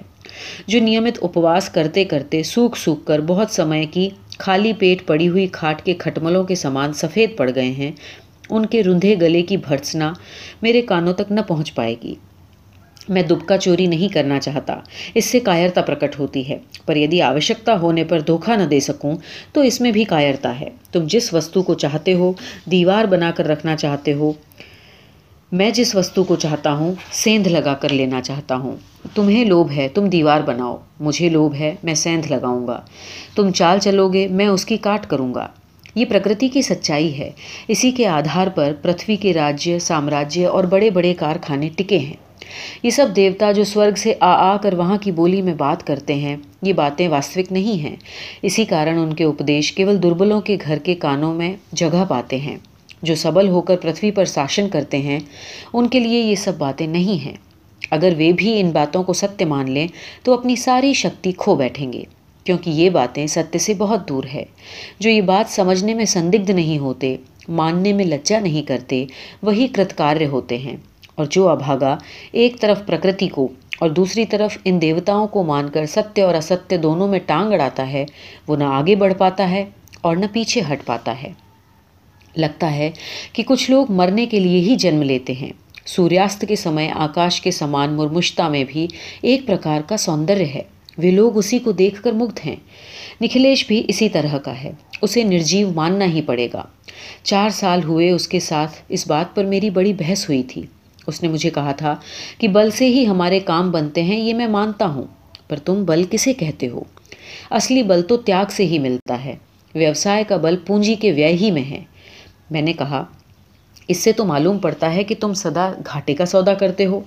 جو 0.67 0.79
نیمت 0.79 1.19
اپواس 1.21 1.69
کرتے 1.69 2.03
کرتے، 2.03 2.43
سوکھ 2.43 2.79
سوکھ 2.79 3.05
کر 3.05 3.21
بہت 3.21 3.47
سمے 3.49 3.85
کی 3.85 4.09
خالی 4.37 4.73
پیٹ 4.73 5.07
پڑی 5.07 5.29
ہوئی 5.29 5.47
کھاٹ 5.51 5.81
کے 5.81 5.93
کھٹملوں 5.93 6.43
کے 6.43 6.55
سامان 6.55 6.93
سفید 6.93 7.37
پڑ 7.37 7.51
گئے 7.55 7.71
ہیں، 7.71 7.91
ان 8.49 8.65
کے 8.65 8.83
رندھے 8.83 9.15
گلے 9.21 9.41
کی 9.41 9.57
بھرسنا 9.57 10.13
میرے 10.61 10.81
کانوں 10.81 11.13
تک 11.13 11.31
نہ 11.31 11.39
پہنچ 11.47 11.75
پائے 11.75 11.95
گی۔ 12.03 12.15
میں 13.09 13.21
دبکا 13.21 13.57
چوری 13.57 13.87
نہیں 13.87 14.13
کرنا 14.13 14.39
چاہتا۔ 14.39 14.79
اس 15.13 15.25
سے 15.25 15.39
کائرتا 15.39 15.81
پرکٹ 15.81 16.19
ہوتی 16.19 16.49
ہے۔ 16.49 16.57
پر 16.85 16.95
یدی 16.95 17.21
آوشکتا 17.21 17.79
ہونے 17.79 18.03
پر 18.03 18.19
دھوکھا 18.19 18.55
نہ 18.55 18.63
دے 18.63 18.79
سکوں، 18.79 19.15
تو 19.53 19.61
اس 19.61 19.81
میں 19.81 19.91
بھی 19.91 20.03
کائرتا 20.03 20.59
ہے۔ 20.59 20.69
تم 20.91 21.03
جس 21.07 21.33
وستو 21.33 21.63
کو 21.63 21.73
چاہتے 21.73 22.13
ہو، 22.13 22.33
دیوار 22.71 23.05
بنا 23.05 23.31
کر 23.31 23.47
رکھنا 23.47 23.75
چاہتے 23.75 24.13
ہو، 24.13 24.33
میں 25.51 25.71
جس 25.71 25.95
وستو 25.95 26.23
کو 26.23 26.35
چاہتا 26.35 26.73
ہوں، 26.73 26.93
سیندھ 27.11 27.49
لگا 27.49 27.73
کر 27.73 27.89
لینا 27.89 28.21
چاہتا 28.21 28.55
ہوں۔ 28.55 28.75
تمہیں 29.15 29.45
لوبھ 29.45 29.73
ہے، 29.73 29.87
تم 29.87 30.09
دیوار 30.09 30.41
بناؤ۔ 30.41 30.77
مجھے 30.99 31.29
لوبھ 31.29 31.55
ہے، 31.55 31.75
میں 31.83 31.93
سیندھ 31.93 32.31
لگاؤں 32.31 32.67
گا۔ 32.67 32.81
تم 33.35 33.51
چال 33.51 33.79
چلو 33.79 34.09
گے 34.09 34.27
میں 34.27 34.47
اس 34.47 34.65
کی 34.65 34.77
کاٹ 34.77 35.07
کروں 35.07 35.33
گا۔ 35.33 35.47
یہ 35.95 36.05
پرکرتی 36.05 36.47
کی 36.47 36.61
سچائی 36.61 37.19
ہے۔ 37.19 37.31
اسی 37.67 37.91
کے 37.91 38.07
آدھار 38.07 38.47
پر 38.47 38.73
پرتھوی 38.81 39.15
کے 39.15 39.33
راجیہ، 39.33 39.79
سامراجیہ 39.79 40.47
اور 40.47 40.63
بڑے 40.63 40.89
بڑے 40.89 41.13
کارخانے 41.13 41.69
ٹکے 41.77 41.97
ہیں۔ 41.97 42.28
یہ 42.83 42.89
سب 42.89 43.07
دیوتا 43.15 43.51
جو 43.51 43.63
سورگ 43.63 43.95
سے 43.95 44.13
آ 44.19 44.53
آ 44.53 44.57
کر 44.57 44.73
وہاں 44.73 44.97
کی 44.97 45.11
بولی 45.11 45.41
میں 45.41 45.53
بات 45.53 45.87
کرتے 45.87 46.15
ہیں، 46.15 46.37
یہ 46.61 46.73
باتیں 46.73 47.07
واستوک 47.07 47.51
نہیں 47.51 47.83
ہیں۔ 47.83 47.95
اسی 48.41 48.65
کارن 48.65 48.97
ان 48.97 49.13
کے 49.13 49.23
اپدیش 49.23 49.71
کیول 49.71 50.03
دربلوں 50.03 50.41
کے 50.41 50.57
گھر 50.65 50.77
کے 50.77 50.95
کانوں 50.95 51.33
میں 51.33 51.53
جگہ 51.71 52.05
پاتے 52.07 52.37
ہیں۔ 52.37 52.57
جو 53.03 53.15
سبل 53.15 53.49
ہو 53.49 53.61
کر 53.61 53.75
پرتھوی 53.75 54.11
پر 54.11 54.25
شاشن 54.25 54.69
کرتے 54.69 54.97
ہیں، 54.97 55.19
ان 55.73 55.87
کے 55.87 55.99
لیے 55.99 56.21
یہ 56.21 56.35
سب 56.35 56.57
باتیں 56.57 56.87
نہیں 56.87 57.25
ہیں۔ 57.25 57.35
اگر 57.91 58.13
وہ 58.19 58.31
بھی 58.33 58.59
ان 58.59 58.69
باتوں 58.69 59.03
کو 59.03 59.13
ستیہ 59.13 59.45
مان 59.45 59.71
لیں، 59.71 59.87
تو 60.23 60.33
اپنی 60.33 60.55
ساری 60.55 60.93
شکتی 60.93 61.31
کھو 61.37 61.55
بیٹھیں 61.55 61.93
گے۔ 61.93 62.03
کیونکہ 62.43 62.69
یہ 62.69 62.89
باتیں 62.89 63.27
ستیہ 63.27 63.57
سے 63.57 63.73
بہت 63.73 64.09
دور 64.09 64.23
ہے۔ 64.33 64.45
جو 64.99 65.09
یہ 65.09 65.21
بات 65.21 65.51
سمجھنے 65.53 65.93
میں 65.93 66.05
سندگدھ 66.05 66.51
نہیں 66.51 66.77
ہوتے، 66.77 67.15
ماننے 67.47 67.93
میں 67.93 68.05
لجا 68.05 68.39
نہیں 68.39 68.67
کرتے، 68.67 69.05
وہی 69.41 69.67
کرتکاریہ 69.67 70.27
ہوتے 70.27 70.57
ہیں۔ 70.57 70.77
اور 71.19 71.27
جو 71.29 71.49
ابھاگا 71.49 71.97
ایک 72.31 72.59
طرف 72.59 72.85
پرکرتی 72.85 73.27
کو 73.27 73.47
اور 73.79 73.89
دوسری 73.89 74.25
طرف 74.25 74.57
ان 74.65 74.81
دیوتاؤں 74.81 75.27
کو 75.27 75.43
مان 75.43 75.69
کر 75.69 75.85
ستیہ 75.85 76.23
اور 76.23 76.35
استیہ 76.35 76.77
دونوں 76.77 77.07
میں 77.07 77.19
ٹانگ 77.25 77.53
اڑاتا 77.53 77.91
ہے، 77.91 78.05
وہ 78.47 78.55
نہ 78.55 78.63
آگے 78.63 78.95
بڑھ 78.95 79.13
پاتا 79.13 79.49
ہے 79.49 79.65
اور 80.01 80.15
نہ 80.15 80.25
پیچھے 80.31 80.61
ہٹ 80.71 80.85
پاتا 80.85 81.23
ہے۔ 81.23 81.33
لگتا 82.37 82.75
ہے 82.75 82.91
کہ 83.33 83.43
کچھ 83.43 83.71
لوگ 83.71 83.85
مرنے 83.89 84.25
کے 84.25 84.39
لیے 84.39 84.59
ہی 84.59 84.75
جنم 84.75 85.01
لیتے 85.01 85.33
ہیں۔ 85.33 85.51
سوریاست 85.85 86.45
کے 86.47 86.55
سمے 86.55 86.89
آکاش 86.89 87.41
کے 87.41 87.51
سمان 87.51 87.93
مرمشتا 87.93 88.47
میں 88.47 88.63
بھی 88.67 88.87
ایک 89.21 89.47
پرکار 89.47 89.81
کا 89.81 89.97
سوندر 89.97 90.39
ہے۔ 90.39 90.61
وہ 90.97 91.11
لوگ 91.11 91.37
اسی 91.37 91.59
کو 91.59 91.71
دیکھ 91.71 92.03
کر 92.03 92.11
مگدھ 92.11 92.47
ہیں۔ 92.47 92.55
نکھلیش 93.21 93.67
بھی 93.67 93.83
اسی 93.87 94.09
طرح 94.09 94.37
کا 94.37 94.63
ہے۔ 94.63 94.71
اسے 95.01 95.23
نرجیو 95.23 95.69
ماننا 95.69 96.05
ہی 96.05 96.21
پڑے 96.21 96.47
گا۔ 96.53 96.63
چار 97.23 97.49
سال 97.49 97.83
ہوئے 97.83 98.11
اس 98.11 98.27
کے 98.27 98.39
ساتھ 98.39 98.71
اس 98.89 99.07
بات 99.07 99.35
پر 99.35 99.43
میری 99.43 99.69
بڑی 99.69 99.93
بحث 99.93 100.29
ہوئی 100.29 100.43
تھی۔ 100.43 100.61
اس 101.09 101.21
نے 101.23 101.27
مجھے 101.27 101.49
کہا 101.49 101.71
تھا 101.71 101.95
کہ 102.37 102.47
بل 102.47 102.71
سے 102.71 102.89
ہی 102.89 103.05
ہمارے 103.07 103.39
کام 103.39 103.71
بنتے 103.71 104.03
ہیں، 104.03 104.19
یہ 104.19 104.33
میں 104.33 104.47
مانتا 104.47 104.85
ہوں، 104.85 105.03
پر 105.47 105.59
تم 105.59 105.83
بل 105.85 106.03
کسے 106.09 106.33
کہتے 106.33 106.67
ہو؟ 106.67 106.83
اصلی 107.49 107.83
بل 107.83 108.01
تو 108.01 108.17
تیاگ 108.17 108.51
سے 108.51 108.65
ہی 108.65 108.79
ملتا 108.79 109.23
ہے، 109.25 109.35
ویوسائے 109.75 110.23
کا 110.23 110.37
بل 110.37 110.57
پونجی 110.67 110.95
کے 110.95 111.11
ویے 111.11 111.31
ہی 111.35 111.51
میں 111.51 111.63
ہے۔ 111.63 111.83
میں 112.51 112.61
نے 112.61 112.73
کہا، 112.73 113.03
اس 113.87 113.97
سے 113.97 114.11
تو 114.11 114.25
معلوم 114.25 114.57
پڑتا 114.57 114.93
ہے 114.93 115.03
کہ 115.03 115.15
تم 115.19 115.33
سدا 115.33 115.71
گھاٹے 115.85 116.13
کا 116.13 116.25
سودا 116.25 116.53
کرتے 116.53 116.85
ہو۔ 116.85 116.99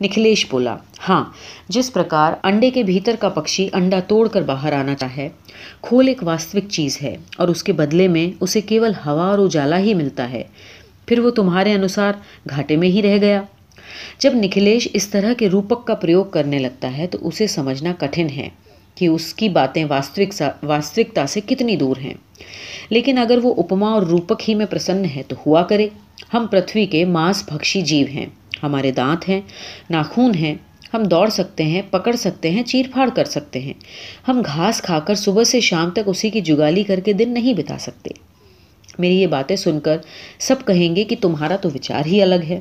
نکھلیش 0.00 0.46
بولا 0.50 0.76
ہاں 1.08 1.24
جس 1.68 1.92
پرکار 1.92 2.32
انڈے 2.42 2.70
کے 2.70 2.82
بھیتر 2.82 3.16
کا 3.20 3.28
پکشی 3.28 3.68
انڈا 3.72 4.00
توڑ 4.00 4.26
کر 4.28 4.42
باہر 4.42 4.72
آنا 4.72 4.94
چاہے، 4.94 5.28
کھول 5.80 6.08
ایک 6.08 6.22
واستوک 6.22 6.70
چیز 6.70 6.98
ہے 7.02 7.16
اور 7.38 7.48
اس 7.48 7.62
کے 7.62 7.72
بدلے 7.72 8.08
میں 8.08 8.30
اسے 8.40 8.60
کیول 8.60 8.92
ہوا 9.06 9.26
اور 9.26 9.38
اجالا 9.38 9.78
ہی 9.78 9.94
ملتا 9.94 10.30
ہے۔ 10.30 10.42
پھر 11.06 11.18
وہ 11.18 11.30
تمہارے 11.30 11.72
انوسار 11.72 12.12
گھاٹے 12.50 12.76
میں 12.76 12.88
ہی 12.88 13.02
رہ 13.02 13.18
گیا۔ 13.20 13.42
جب 14.18 14.32
نکھلیش 14.34 14.88
اس 14.92 15.08
طرح 15.08 15.32
کے 15.32 15.48
روپک 15.48 15.86
کا 15.86 15.94
پریوگ 15.94 16.24
کرنے 16.24 16.58
لگتا 16.58 16.98
ہے 16.98 17.06
تو 17.06 17.18
اسے 17.28 17.46
سمجھنا 17.46 17.92
کٹھن 17.98 18.26
ہے 18.36 18.48
کہ 18.94 19.06
اس 19.06 19.34
کی 19.34 19.48
باتیں 19.48 19.84
واستوکتا 20.62 21.26
سے 21.26 21.40
کتنی 21.46 21.76
دور 21.76 21.96
ہیں۔ 21.96 22.14
لیکن 22.90 23.18
اگر 23.18 23.38
وہ 23.42 23.54
اپما 23.58 23.92
اور 23.92 24.02
روپک 24.02 24.48
ہی 24.48 24.54
میں 24.54 24.66
پرسن 24.66 25.04
ہے 25.16 25.22
تو 25.28 25.36
ہوا 25.46 25.62
کرے۔ 25.62 25.88
ہم 26.34 26.46
پرتھوی 26.46 26.86
کے 26.86 27.04
ماس 27.04 27.44
بھکشی 27.52 27.80
جیو 27.80 28.06
ہیں۔ 28.06 28.26
ہمارے 28.62 28.90
دانت 28.90 29.28
ہیں، 29.28 29.40
ناخون 29.90 30.34
ہیں۔ 30.34 30.54
ہم 30.94 31.02
دوڑ 31.02 31.28
سکتے 31.28 31.64
ہیں، 31.64 31.82
پکڑ 31.90 32.12
سکتے 32.12 32.50
ہیں، 32.50 32.62
چیر 32.62 32.82
پھاڑ 32.92 33.08
کر 33.14 33.24
سکتے 33.24 33.60
ہیں۔ 33.60 33.72
ہم 34.28 34.42
گھاس 34.46 34.82
کھا 34.82 35.00
کر 35.00 35.14
صبح 35.14 35.44
سے 35.44 35.60
شام 35.60 35.90
تک 35.90 36.00
اسی 36.06 36.30
کی 36.30 36.40
جگالی 36.40 36.82
کر 36.82 37.00
کے 37.00 37.12
دن 37.12 37.30
نہیں 37.34 37.54
بتا 37.54 37.78
سکتے۔ 37.78 38.10
میری 38.98 39.20
یہ 39.20 39.26
باتیں 39.26 39.56
سن 39.56 39.80
کر 39.80 39.96
سب 40.38 40.56
کہیں 40.66 40.96
گے 40.96 41.04
کہ 41.04 41.16
تمہارا 41.20 41.56
تو 41.56 41.68
وچار 41.74 42.06
ہی 42.06 42.22
الگ 42.22 42.44
ہے۔ 42.48 42.60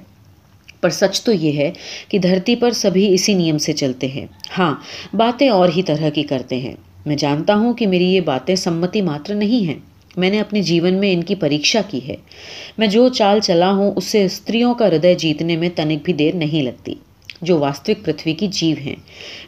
پر 0.82 0.90
سچ 0.90 1.22
تو 1.22 1.32
یہ 1.32 1.58
ہے 1.58 1.72
کہ 2.08 2.18
دھرتی 2.18 2.56
پر 2.56 2.72
سبھی 2.72 3.14
اسی 3.14 3.34
نیم 3.34 3.58
سے 3.58 3.74
چلتے 3.74 4.08
ہیں۔ 4.08 4.26
ہاں 4.58 4.76
باتیں 5.14 5.50
اور 5.50 5.70
ہی 5.78 5.84
طرح 5.84 6.10
کی 6.10 6.24
کرتے 6.24 6.58
ہیں۔ 6.58 6.76
میں 7.06 7.16
جانتا 7.16 7.56
ہوں 7.56 7.74
کہ 7.74 7.88
میری 7.88 8.14
یہ 8.14 8.22
باتیں 8.22 8.56
سمتی 8.56 9.02
ماتر 9.02 9.34
نہیں 9.34 9.68
ہیں۔ 9.68 9.80
میں 10.18 10.30
نے 10.30 10.40
اپنے 10.40 10.62
جیون 10.62 10.94
میں 10.94 11.14
ان 11.14 11.24
کی 11.24 11.36
پریکشا 11.36 11.82
کی 11.88 12.00
ہے۔ 12.08 12.16
میں 12.78 12.88
جو 12.88 13.10
چال 13.10 13.40
چلا 13.40 13.72
ہوں، 13.72 13.92
اس 13.96 14.04
سے 14.04 14.26
استریوں 14.26 14.74
کا 14.74 14.88
ہردے 14.88 15.16
جیتنے 15.16 15.58
میں 15.58 15.70
تنک 15.76 16.04
بھی 16.04 16.14
دیر 16.14 16.36
نہیں 16.36 16.64
لگتی۔ 16.64 16.96
جو 17.42 17.60
واستوک 17.60 18.06
پرتھوی 18.06 18.34
کی 18.34 18.48
جیو 18.48 18.76
ہیں، 18.86 18.96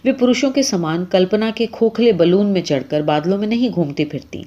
وہ 0.06 0.12
پروشوں 0.12 0.52
کے 0.52 0.64
سامان 0.64 1.06
کلپنا 1.06 1.52
کے 1.56 1.66
کھوکھلے 1.72 2.12
بلون 2.12 2.46
میں 2.46 2.62
چڑھ 2.62 2.84
کر 2.90 3.02
بادلوں 3.02 3.38
میں 3.38 3.48
نہیں 3.48 3.70
گھومتی 3.76 4.06
پھرتی۔ 4.06 4.44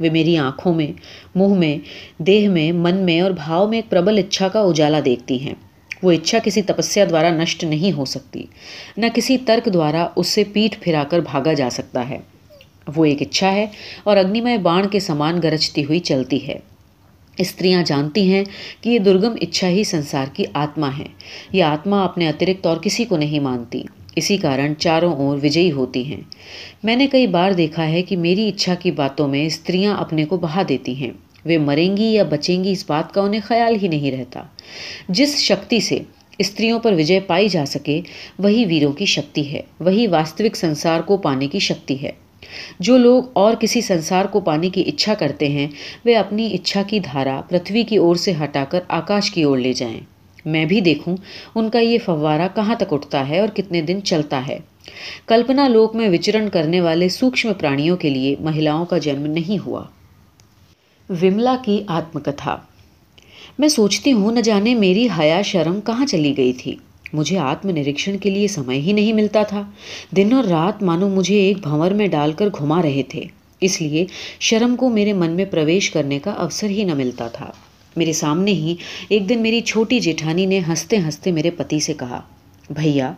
وہ 0.00 0.06
میری 0.12 0.36
آنکھوں 0.36 0.74
میں، 0.74 0.92
منہ 1.34 1.54
میں، 1.54 1.78
دیہ 2.18 2.48
میں، 2.48 2.72
من 2.72 2.96
میں 2.96 3.20
اور 3.20 3.30
بھاؤ 3.30 3.68
میں 3.68 3.78
ایک 3.78 3.90
پربل 3.90 4.18
اچھا 4.18 4.48
کا 4.48 4.60
اجالا 4.60 5.00
دیکھتی 5.04 5.40
ہیں۔ 5.40 5.54
وہ 6.02 6.12
اچھا 6.12 6.38
کسی 6.44 6.62
تپسیا 6.62 7.04
دوارا 7.10 7.30
نشٹ 7.30 7.64
نہیں 7.64 7.96
ہو 7.96 8.04
سکتی، 8.04 8.42
نہ 8.96 9.06
کسی 9.14 9.38
ترک 9.38 9.68
دوارا 9.72 10.08
اس 10.16 10.26
سے 10.26 10.44
پیٹھ 10.52 10.80
پھرا 10.80 11.04
کر 11.10 11.18
بھاگا 11.18 11.52
جا 11.52 11.68
سکتا 11.70 12.08
ہے۔ 12.08 12.18
وہ 12.96 13.04
ایک 13.04 13.22
اچھا 13.22 13.52
ہے 13.52 13.66
اور 14.04 14.16
اگنیمے 14.16 14.58
بان 14.58 14.88
کے 14.88 15.00
سامان 15.00 15.40
گرجتی 15.42 15.84
ہوئی 15.84 15.98
چلتی 15.98 16.48
ہے۔ 16.48 16.58
استریاں 17.38 17.82
جانتی 17.86 18.32
ہیں 18.32 18.44
کہ 18.80 18.90
یہ 18.90 18.98
درگم 18.98 19.34
اچھا 19.40 19.68
ہی 19.68 19.84
سنسار 19.84 20.26
کی 20.32 20.44
آتما 20.54 20.90
ہے۔ 20.98 21.06
یہ 21.52 21.64
آتما 21.64 22.04
اپنے 22.04 22.28
اترکت 22.28 22.66
اور 22.66 22.76
کسی 22.76 23.04
کو 23.04 23.16
نہیں 23.16 23.40
مانتی۔ 23.40 23.82
اسی 24.16 24.36
کارن 24.36 24.72
چاروں 24.78 25.14
اور 25.14 25.38
وجئی 25.42 25.72
ہوتی 25.72 26.04
ہیں۔ 26.04 26.20
میں 26.82 26.96
نے 26.96 27.06
کئی 27.06 27.26
بار 27.26 27.50
دیکھا 27.50 27.88
ہے 27.88 28.02
کہ 28.02 28.16
میری 28.16 28.48
اچھا 28.48 28.74
کی 28.74 28.90
باتوں 28.90 29.28
میں 29.28 29.46
استریاں 29.46 29.96
اپنے 29.96 30.24
کو 30.24 30.36
بہا 30.36 30.62
دیتی 30.68 30.96
ہیں۔ 30.96 31.10
وہ 31.44 31.58
مریں 31.58 31.96
گی 31.96 32.04
یا 32.04 32.22
بچیں 32.22 32.64
گی 32.64 32.70
اس 32.70 32.84
بات 32.88 33.14
کا 33.14 33.20
انہیں 33.20 33.40
خیال 33.44 33.76
ہی 33.82 33.88
نہیں 33.88 34.12
رہتا۔ 34.12 34.42
جس 35.08 35.38
شکتی 35.38 35.80
سے 35.80 35.98
استریوں 36.38 36.78
پر 36.78 36.92
وجے 36.92 37.20
پائی 37.20 37.48
جا 37.48 37.64
سکے، 37.66 38.00
وہی 38.38 38.64
ویروں 38.64 38.92
کی 38.92 39.04
شکتی 39.04 39.52
ہے۔ 39.52 39.60
وہی 39.80 40.06
واستوک 40.06 40.56
سنسار 40.56 41.00
کو 41.00 41.16
پانے 41.16 41.46
کی 41.46 41.58
شکتی 41.58 42.02
ہے۔ 42.02 42.10
جو 42.80 42.96
لوگ 42.96 43.22
اور 43.32 43.54
کسی 43.54 43.80
سنسار 43.80 44.24
کو 44.24 44.40
پانے 44.40 44.70
کی 44.70 44.82
اچھا 44.86 45.14
کرتے 45.14 45.48
ہیں، 45.48 45.68
وہ 46.04 46.16
اپنی 46.16 46.54
اچھا 46.54 46.82
کی 46.82 46.98
دھارا 46.98 47.40
پرتھوی 47.48 47.82
کی 47.82 47.96
اور 47.96 48.16
سے 48.16 48.32
ہٹا 48.44 48.64
کر 48.64 48.80
آکاش 48.88 49.30
کی 49.30 49.42
اور 49.42 49.58
لے 49.58 49.72
جائیں۔ 49.72 50.00
میں 50.44 50.64
بھی 50.64 50.80
دیکھوں 50.80 51.16
ان 51.54 51.70
کا 51.70 51.78
یہ 51.78 51.98
فوارہ 52.04 52.48
کہاں 52.54 52.74
تک 52.74 52.92
اٹھتا 52.92 53.28
ہے 53.28 53.40
اور 53.40 53.48
کتنے 53.48 53.82
دن 53.82 54.02
چلتا 54.02 54.46
ہے۔ 54.46 54.58
کلپنا 55.26 55.68
لوک 55.68 55.96
میں 55.96 56.08
وچرن 56.08 56.48
کرنے 56.48 56.80
والے 56.80 57.08
سوکشم 57.08 57.52
پرانیوں 57.52 57.96
کے 57.96 58.10
لیے 58.10 58.34
مہیلاؤں 58.40 58.84
کا 58.84 58.98
جنم 58.98 59.26
نہیں 59.26 59.66
ہوا۔ 59.66 59.82
وملا 61.08 61.56
کی 61.64 61.82
آتم 61.86 62.20
کتھا 62.20 62.56
میں 63.58 63.68
سوچتی 63.68 64.12
ہوں 64.12 64.32
نہ 64.32 64.40
جانے 64.40 64.74
میری 64.74 65.08
حیا 65.18 65.42
شرم 65.42 65.80
کہاں 65.80 66.06
چلی 66.06 66.36
گئی 66.36 66.52
تھی۔ 66.52 66.76
مجھے 67.12 67.38
آتم 67.38 67.70
نریکشن 67.70 68.18
کے 68.18 68.30
لیے 68.30 68.48
سمے 68.48 68.78
ہی 68.78 68.92
نہیں 68.92 69.12
ملتا 69.12 69.42
تھا۔ 69.42 69.62
دن 70.16 70.32
اور 70.32 70.44
رات 70.44 70.82
مانو 70.82 71.08
مجھے 71.08 71.36
ایک 71.36 71.58
بھنور 71.58 71.90
میں 71.90 72.06
ڈال 72.06 72.32
کر 72.32 72.48
گھما 72.58 72.82
رہے 72.82 73.02
تھے۔ 73.08 73.22
اس 73.60 73.80
لیے 73.80 74.06
شرم 74.40 74.76
کو 74.76 74.88
میرے 74.88 75.12
من 75.12 75.30
میں 75.30 75.44
پرویش 75.44 75.90
کرنے 75.90 76.18
کا 76.18 76.30
اوسر 76.30 76.66
ہی 76.66 76.84
نہ 76.84 76.94
ملتا 76.94 77.28
تھا۔ 77.28 77.50
میرے 77.96 78.12
سامنے 78.12 78.52
ہی 78.52 78.74
ایک 79.08 79.28
دن 79.28 79.42
میری 79.42 79.60
چھوٹی 79.60 80.00
جیٹھانی 80.00 80.46
نے 80.46 80.60
ہنستے 80.68 80.96
ہنستے 80.96 81.32
میرے 81.32 81.50
پتی 81.50 81.80
سے 81.80 81.94
کہا، 81.94 82.20
بھیا، 82.70 83.12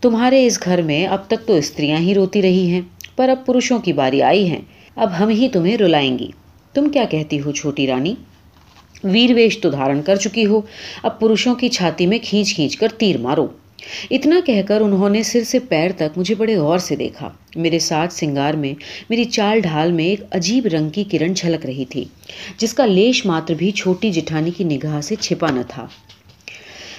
تمہارے 0.00 0.46
اس 0.46 0.62
گھر 0.64 0.82
میں 0.82 1.06
اب 1.06 1.26
تک 1.26 1.46
تو 1.46 1.54
استریاں 1.54 1.98
ہی 1.98 2.14
روتی 2.14 2.42
رہی 2.42 2.70
ہیں، 2.70 2.80
پر 3.16 3.28
اب 3.28 3.46
پروشوں 3.46 3.78
کی 3.78 3.92
باری 3.92 4.22
آئی 4.22 4.50
ہیں، 4.50 4.60
اب 4.96 5.18
ہم 5.18 5.28
ہی 5.28 5.48
تمہیں 5.48 5.76
رلائیں 5.76 6.18
گی۔ 6.18 6.30
تم 6.72 6.88
کیا 6.88 7.04
کہتی 7.04 7.40
ہو 7.40 7.52
چھوٹی 7.52 7.86
رانی؟ 7.86 8.14
ویر 9.04 9.34
ویش 9.34 9.58
تو 9.58 9.70
دھارن 9.70 10.02
کر 10.02 10.16
چکی 10.16 10.46
ہو، 10.46 10.60
اب 11.02 11.20
پروشوں 11.20 11.54
کی 11.54 11.68
چھاتی 11.68 12.06
میں 12.06 12.18
کھینچ 12.22 12.54
کھینچ 12.54 12.76
کر 12.76 12.88
تیر 12.88 13.18
مارو۔ 13.18 13.46
اتنا 14.10 14.40
کہہ 14.46 14.62
کر 14.68 14.80
انہوں 14.80 15.08
نے 15.08 15.22
سر 15.22 15.44
سے 15.44 15.58
پیر 15.58 15.90
تک 15.96 16.18
مجھے 16.18 16.34
بڑے 16.34 16.56
غور 16.56 16.78
سے 16.78 16.96
دیکھا۔ 16.96 17.30
میرے 17.56 17.78
ساتھ 17.78 18.12
سنگار 18.12 18.54
میں، 18.54 18.74
میری 19.10 19.24
چال 19.24 19.60
ڈھال 19.60 19.92
میں 19.92 20.04
ایک 20.04 20.20
عجیب 20.30 20.66
رنگ 20.66 20.88
کی 20.88 21.04
کرن 21.04 21.32
جھلک 21.32 21.66
رہی 21.66 21.84
تھی، 21.84 22.04
جس 22.58 22.74
کا 22.74 22.86
لیش 22.86 23.26
ماتر 23.26 23.54
بھی 23.54 23.70
چھوٹی 23.70 24.10
جٹھانی 24.10 24.50
کی 24.50 24.64
نگاہ 24.64 25.00
سے 25.00 25.14
چھپا 25.14 25.50
نہ 25.50 25.60
تھا۔ 25.68 25.86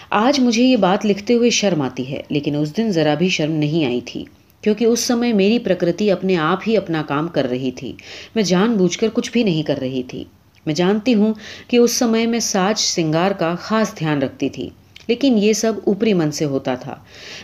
آج 0.09 0.39
مجھے 0.39 0.63
یہ 0.63 0.75
بات 0.75 1.05
لکھتے 1.05 1.33
ہوئے 1.33 1.49
شرم 1.49 1.81
آتی 1.81 2.11
ہے، 2.11 2.21
لیکن 2.29 2.55
اس 2.55 2.77
دن 2.77 2.91
ذرا 2.91 3.13
بھی 3.13 3.29
شرم 3.29 3.51
نہیں 3.51 3.85
آئی 3.85 4.01
تھی، 4.01 4.25
کیونکہ 4.61 4.85
اس 4.85 4.99
سمے 4.99 5.33
میری 5.33 5.59
پرکرتی 5.59 6.11
اپنے 6.11 6.37
آپ 6.37 6.59
ہی 6.67 6.77
اپنا 6.77 7.03
کام 7.07 7.27
کر 7.27 7.49
رہی 7.49 7.71
تھی۔ 7.71 7.93
میں 8.35 8.43
جان 8.43 8.73
بوجھ 8.73 8.97
کر 8.97 9.07
کچھ 9.13 9.31
بھی 9.31 9.43
نہیں 9.43 9.63
کر 9.63 9.77
رہی 9.79 10.03
تھی۔ 10.03 10.23
میں 10.65 10.73
جانتی 10.73 11.13
ہوں 11.13 11.33
کہ 11.67 11.77
اس 11.77 11.91
سمے 11.91 12.25
میں 12.25 12.39
ساج 12.39 12.79
سنگار 12.79 13.31
کا 13.31 13.55
خاص 13.55 13.99
دھیان 13.99 14.21
رکھتی 14.21 14.49
تھی۔ 14.49 14.69
لیکن 15.09 15.37
یہ 15.37 15.53
سب 15.53 15.73
اوپری 15.83 16.13
من 16.13 16.31
سے 16.31 16.45
ہوتا 16.45 16.75
تھا۔ 16.75 16.95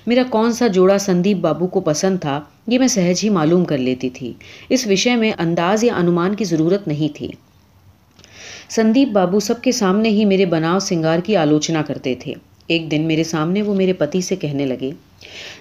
میرا 0.07 0.23
کون 0.29 0.51
سا 0.51 0.67
جوڑا 0.67 0.97
سندیپ 0.97 1.37
بابو 1.37 1.67
کو 1.67 1.79
پسند 1.79 2.19
تھا، 2.21 2.41
یہ 2.67 2.79
میں 2.79 2.87
سہج 2.87 3.23
ہی 3.23 3.29
معلوم 3.29 3.65
کر 3.65 3.77
لیتی 3.77 4.09
تھی۔ 4.09 4.33
اس 4.69 4.87
وشے 4.87 5.15
میں 5.15 5.31
انداز 5.39 5.83
یا 5.83 5.95
انومان 5.95 6.35
کی 6.35 6.43
ضرورت 6.43 6.87
نہیں 6.87 7.15
تھی۔ 7.15 7.27
سندیپ 8.69 9.09
بابو 9.09 9.39
سب 9.39 9.61
کے 9.61 9.71
سامنے 9.71 10.09
ہی 10.09 10.25
میرے 10.25 10.45
بناؤ 10.45 10.79
سنگار 10.79 11.19
کی 11.19 11.35
آلوچنا 11.35 11.81
کرتے 11.81 12.15
تھے۔ 12.15 12.33
ایک 12.67 12.91
دن 12.91 13.01
میرے 13.01 13.23
سامنے 13.23 13.61
وہ 13.61 13.73
میرے 13.73 13.93
پتی 13.93 14.21
سے 14.21 14.35
کہنے 14.35 14.65
لگے، 14.65 14.91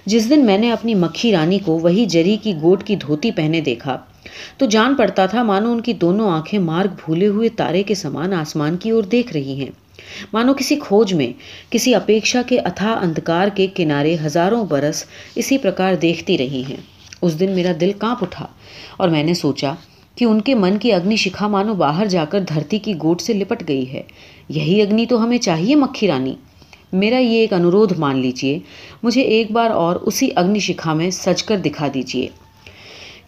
جس 0.05 0.29
دن 0.29 0.45
میں 0.45 0.57
نے 0.57 0.71
اپنی 0.71 0.95
مکھی 0.95 1.31
رانی 1.31 1.59
کو 1.59 1.79
وہی 1.79 2.05
جری 2.05 2.37
کی 2.37 2.53
گوٹ 2.61 2.83
کی 2.83 2.95
دھوتی 2.95 3.31
پہنے 3.31 3.61
دیکھا، 3.61 3.97
تو 4.57 4.65
جان 4.65 4.95
پڑتا 4.95 5.25
تھا، 5.25 5.43
مانو 5.43 5.71
ان 5.71 5.81
کی 5.81 5.93
دونوں 5.93 6.29
آنکھیں 6.31 6.59
مارگ 6.59 6.93
بھولے 7.05 7.27
ہوئے 7.27 7.49
تارے 7.49 7.83
کے 7.83 7.95
سامان 7.95 8.33
آسمان 8.33 8.77
کی 8.77 8.89
اور 8.89 9.03
دیکھ 9.03 9.33
رہی 9.33 9.59
ہیں۔ 9.59 9.71
مانو 10.33 10.53
کسی 10.53 10.75
کھوج 10.75 11.13
میں، 11.13 11.33
کسی 11.69 11.95
اپیکشا 11.95 12.41
کے 12.47 12.59
اتھا 12.59 12.93
اندکار 12.93 13.47
کے 13.47 13.67
کنارے 13.67 14.15
ہزاروں 14.25 14.65
برس 14.69 15.03
اسی 15.35 15.57
پرکار 15.57 15.95
دیکھتی 15.95 16.37
رہی 16.37 16.63
ہیں۔ 16.69 16.95
اس 17.21 17.39
دن 17.39 17.51
میرا 17.51 17.71
دل 17.81 17.91
کانپ 17.97 18.17
اٹھا 18.21 18.47
اور 18.97 19.09
میں 19.09 19.23
نے 19.23 19.33
سوچا 19.33 19.73
کہ 20.15 20.25
ان 20.25 20.41
کے 20.41 20.55
من 20.55 20.77
کی 20.77 20.91
اگنی 20.91 21.15
شکھا 21.15 21.47
مانو 21.47 21.73
باہر 21.73 22.05
جا 22.05 22.25
کر 22.25 22.39
دھرتی 22.39 22.79
کی 22.79 22.93
گوٹ 23.03 23.21
سے 23.21 23.33
لپٹ 23.33 23.67
گئی 23.67 23.93
ہے۔ 23.93 24.01
یہی 24.49 24.81
اگنی 24.81 25.05
تو 25.05 25.23
ہمیں 25.23 25.37
چاہیے 25.37 25.75
مکھی 25.75 26.07
رانی۔ 26.07 26.35
میرا 26.93 27.17
یہ 27.17 27.39
ایک 27.39 27.53
انورودھ 27.53 27.99
مان 27.99 28.19
لیجیے 28.19 28.59
مجھے 29.03 29.21
ایک 29.21 29.51
بار 29.51 29.69
اور 29.69 29.95
اسی 29.95 30.29
اگنی 30.35 30.59
شکھا 30.59 30.93
میں 30.93 31.09
سج 31.09 31.43
کر 31.43 31.57
دکھا 31.57 31.87
دیجیے 31.93 32.27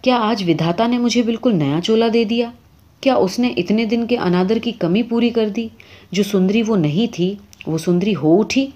کیا 0.01 0.17
آج 0.21 0.49
ودھاتا 0.49 0.87
نے 0.87 0.97
مجھے 0.97 1.21
بالکل 1.21 1.55
نیا 1.55 1.79
چولا 1.83 2.07
دے 2.13 2.23
دیا؟ 2.23 2.51
کیا 3.01 3.15
اس 3.15 3.39
نے 3.39 3.53
اتنے 3.57 3.85
دن 3.85 4.07
کے 4.07 4.17
انادر 4.17 4.57
کی 4.63 4.71
کمی 4.71 5.03
پوری 5.03 5.29
کر 5.29 5.49
دی؟ 5.49 5.67
جو 6.11 6.23
سندری 6.23 6.63
وہ 6.63 6.75
نہیں 6.75 7.13
تھی، 7.13 7.35
وہ 7.67 7.77
سندری 7.77 8.15
ہو 8.15 8.39
اٹھی۔ 8.39 8.67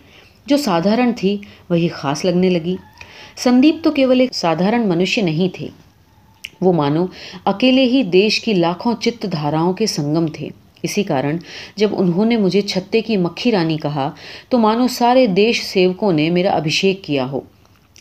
جو 0.46 0.58
سادھارن 0.58 1.12
تھی، 1.18 1.38
وہی 1.70 1.88
خاص 1.88 2.26
لگنے 2.26 2.50
لگی۔ 2.50 2.76
سندیپ 3.38 3.76
تو 3.84 3.92
کیول 3.92 4.20
ایک 4.20 4.36
سادھارن 4.36 4.88
منشیہ 4.88 5.24
نہیں 5.24 5.56
تھے۔ 5.56 5.68
وہ 6.62 6.74
مانو، 6.74 7.06
اکیلے 7.46 7.86
ہی 7.86 8.04
دیش 8.04 8.42
کی 8.42 8.54
لاکھوں 8.54 8.94
چت 9.02 9.26
دھاراؤں 9.32 9.74
کے 9.74 9.86
سنگم 9.86 10.26
تھے۔ 10.28 10.48
اسی 10.84 11.04
کارن، 11.04 11.38
جب 11.76 11.90
انہوں 11.98 12.26
نے 12.26 12.38
مجھے 12.38 12.62
چھتے 12.62 13.02
کی 13.02 13.18
مکھی 13.18 13.52
رانی 13.52 13.78
کہا، 13.78 14.12
تو 14.50 14.58
مانو 14.58 14.88
سارے 14.88 15.28
دیش 15.28 15.64
سیوکوں 15.64 16.14
نے 16.14 16.30
میرا 16.30 16.52
ابھیشیک 16.52 17.04
کیا 17.04 17.32
ہو۔ 17.32 17.42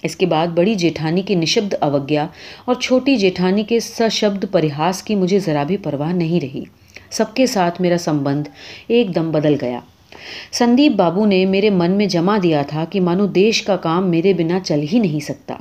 اس 0.03 0.17
کے 0.17 0.27
بعد 0.27 0.47
بڑی 0.47 0.75
جیٹھانی 0.75 1.23
کی 1.23 1.35
نشبد 1.35 1.75
اوگیا 1.81 2.27
اور 2.65 2.75
چھوٹی 2.75 3.17
جیٹھانی 3.17 3.63
کے 3.63 3.81
سشبد 3.81 4.45
پریہاس 4.51 5.03
کی 5.03 5.15
مجھے 5.15 5.39
ذرا 5.39 5.63
بھی 5.63 5.77
پرواہ 5.77 6.13
نہیں 6.13 6.41
رہی۔ 6.41 6.65
سب 7.11 7.25
کے 7.35 7.47
ساتھ 7.47 7.81
میرا 7.81 7.99
سمبند 7.99 8.49
ایک 8.89 9.15
دم 9.15 9.31
بدل 9.31 9.57
گیا۔ 9.61 9.81
سندیپ 10.53 10.93
بابو 10.93 11.27
نے 11.27 11.45
میرے 11.45 11.71
من 11.71 11.91
میں 11.91 12.07
جما 12.07 12.39
دیا 12.43 12.63
تھا 12.63 12.85
کہ 12.91 13.01
مانو 13.01 13.27
دیش 13.27 13.63
کا 13.63 13.77
کام 13.77 14.11
میرے 14.11 14.33
بنا 14.33 14.59
چل 14.61 14.85
ہی 14.93 14.99
نہیں 14.99 15.21
سکتا۔ 15.21 15.55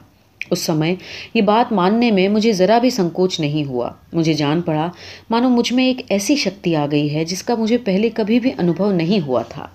اس 0.51 0.60
سمے 0.60 0.96
یہ 1.34 1.41
بات 1.41 1.72
ماننے 1.72 2.12
میں 2.12 2.27
مجھے 2.27 2.51
ذرا 2.51 2.77
بھی 2.77 2.89
سنکوچ 2.89 3.39
نہیں 3.39 3.65
ہوا۔ 3.65 3.89
مجھے 4.13 4.34
جان 4.34 4.62
پڑا، 4.62 4.89
مانو 5.29 5.50
مجھ 5.50 5.74
میں 5.74 5.86
ایک 5.86 6.01
ایسی 6.10 6.36
شکتی 6.36 6.75
آ 6.75 6.86
گئی 6.91 7.15
ہے 7.15 7.25
جس 7.25 7.43
کا 7.43 7.55
مجھے 7.55 7.77
پہلے 7.77 8.10
کبھی 8.10 8.39
بھی 8.39 8.51
انوبھو 8.58 8.91
نہیں 8.91 9.27
ہوا 9.27 9.41
تھا۔ 9.41 9.67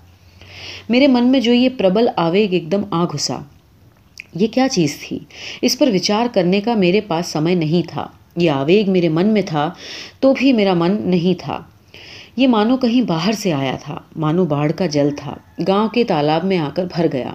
میرے 0.88 1.06
من 1.06 1.26
میں 1.26 1.40
جو 1.40 1.52
یہ 1.52 1.68
پربل 1.78 2.09
آویگ 2.16 2.52
ایک 2.52 2.73
دم 2.73 2.83
آ 2.90 3.04
گھسا۔ 3.04 3.38
یہ 4.34 4.46
کیا 4.46 4.68
چیز 4.68 4.98
تھی؟ 5.00 5.18
اس 5.62 5.78
پر 5.78 5.90
وچار 5.94 6.26
کرنے 6.34 6.60
کا 6.60 6.74
میرے 6.74 7.00
پاس 7.00 7.26
سمے 7.26 7.54
نہیں 7.54 7.88
تھا۔ 7.88 8.06
یہ 8.36 8.50
آویگ 8.50 8.90
میرے 8.90 9.08
من 9.08 9.26
میں 9.26 9.42
تھا 9.42 9.70
تو 10.20 10.34
بھی 10.38 10.52
میرا 10.52 10.74
من 10.74 11.02
نہیں 11.04 11.40
تھا۔ 11.40 11.62
یہ 12.36 12.48
مانو 12.48 12.76
کہیں 12.76 13.02
باہر 13.02 13.32
سے 13.32 13.52
آیا 13.52 13.76
تھا۔ 13.82 13.98
مانو 14.16 14.44
باڑھ 14.44 14.72
کا 14.76 14.86
جل 14.86 15.08
تھا۔ 15.16 15.36
گاؤں 15.68 15.88
کے 15.88 16.04
تالاب 16.04 16.44
میں 16.44 16.58
آ 16.58 16.68
کر 16.74 16.84
بھر 16.94 17.06
گیا۔ 17.12 17.32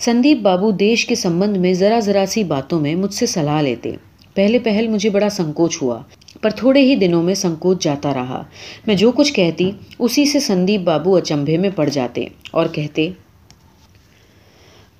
سندیپ 0.00 0.38
بابو 0.38 0.70
دیش 0.70 1.06
کے 1.06 1.14
سمبند 1.14 1.56
میں 1.56 1.74
ذرا 1.74 1.98
ذرا 2.00 2.24
سی 2.28 2.44
باتوں 2.44 2.80
میں 2.80 2.94
مجھ 2.94 3.14
سے 3.14 3.26
صلاح 3.26 3.60
لیتے۔ 3.60 3.92
پہلے 4.34 4.58
پہل 4.58 4.88
مجھے 4.88 5.10
بڑا 5.10 5.28
سنکوچ 5.28 5.82
ہوا، 5.82 6.02
پر 6.42 6.50
تھوڑے 6.50 6.80
ہی 6.80 6.96
دنوں 6.96 7.22
میں 7.22 7.34
سنکوچ 7.34 7.84
جاتا 7.84 8.14
رہا۔ 8.14 8.42
میں 8.86 8.94
جو 8.94 9.12
کچھ 9.12 9.32
کہتی، 9.32 9.70
اسی 9.98 10.26
سے 10.26 10.40
سندیپ 10.40 10.80
بابو 10.80 11.16
اچمبے 11.16 11.56
میں 11.56 11.70
پڑ 11.76 11.88
جاتے 11.88 12.26
اور 12.50 12.66
کہتے 12.66 13.10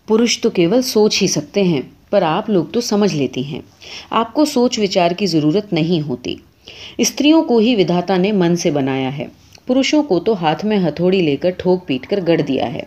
پروش 0.07 0.41
تو 0.41 0.51
کیول 0.51 0.83
سوچ 0.83 1.23
ہی 1.23 1.27
سکتے 1.27 1.63
ہیں، 1.63 1.81
پر 2.11 2.23
آپ 2.23 2.51
لوگ 2.51 2.65
تو 2.65 2.81
سمجھ 2.81 3.15
لیتی 3.15 3.45
ہیں۔ 3.45 3.61
آپ 4.11 4.35
کو 4.35 4.45
سوچ 4.45 4.79
وچار 4.79 5.11
کی 5.11 5.27
ضرورت 5.27 5.73
نہیں 5.73 6.09
ہوتی۔ 6.09 6.37
استریوں 6.99 7.43
کو 7.43 7.59
ہی 7.59 7.75
ودھاتا 7.75 8.17
نے 8.17 8.33
من 8.33 8.57
سے 8.57 8.71
بنایا 8.71 9.19
ہے۔ 9.19 9.27
پروشوں 9.67 10.03
کو 10.03 10.21
تو 10.21 10.45
ہاتھ 10.45 10.65
میں 10.65 10.79
ہتھوڑی 10.89 11.21
لے 11.21 11.37
کر 11.37 11.51
ٹھوک 11.51 11.87
پیٹ 11.87 12.07
کر 12.07 12.21
گڑ 12.29 12.41
دیا 12.41 12.75
ہے۔ 12.75 12.83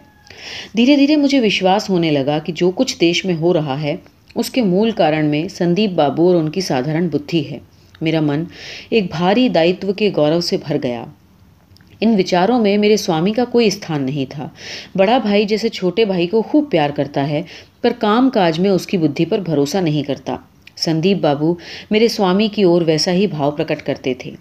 دھیرے 0.78 0.96
دھیرے 0.96 1.16
مجھے 1.16 1.40
وشواس 1.40 1.90
ہونے 1.90 2.12
لگا 2.12 2.40
کہ 2.40 2.54
جو 2.54 2.72
کچھ 2.72 3.00
دیش 3.02 3.26
میں 3.26 3.36
ہو 3.36 3.54
رہا 3.54 3.82
ہے، 3.82 3.96
اس 4.36 4.50
کے 4.50 4.62
مول 4.62 4.92
کارن 4.92 5.26
میں 5.26 5.48
سندیپ 5.48 5.92
بابو 5.92 6.28
اور 6.28 6.36
ان 6.36 6.50
کی 6.50 6.62
سادھارن 6.62 7.08
بدھی 7.08 7.52
ہے۔ 7.52 7.60
میرا 8.02 8.20
من 8.22 8.44
ایک 8.90 9.12
بھاری 9.12 9.50
دائتو 9.50 9.94
کے 9.94 10.12
گورو 10.16 10.42
سے 10.42 10.58
بھر 10.68 10.78
گیا۔ 10.84 11.06
ان 12.02 12.16
وچاروں 12.18 12.60
میں 12.60 12.78
میرے 12.78 12.98
سوامی 12.98 13.32
کا 13.34 13.46
کوئی 13.46 13.68
استھان 13.68 14.04
نہیں 14.04 14.26
تھا۔ 14.32 14.50
بڑا 14.96 15.18
بھائی 15.18 15.46
جیسے 15.46 15.70
چھوٹے 15.70 16.06
بھائی 16.06 16.28
کو 16.28 16.42
خوب 16.42 16.72
پیار 16.72 16.90
کرتا 16.90 17.30
ہے، 17.30 17.42
پر 17.82 17.92
کام 18.00 18.30
کاج 18.30 18.60
میں 18.60 18.70
اس 18.70 18.88
کی 18.88 18.98
بدھی 18.98 19.26
پر 19.26 19.40
بھروسہ 19.40 19.78
نہیں 19.78 20.04
کرتا۔ 20.04 20.36
سندیپ 20.78 21.18
بابو 21.18 21.56
میرے 21.92 22.08
سوامی 22.08 22.48
کی 22.48 22.64
اور 22.64 22.82
ویسا 22.82 23.12
ہی 23.12 23.28
بھاؤ 23.28 23.52
پرکٹ 23.52 23.86
کرتے 23.86 24.14
تھے۔ 24.14 24.32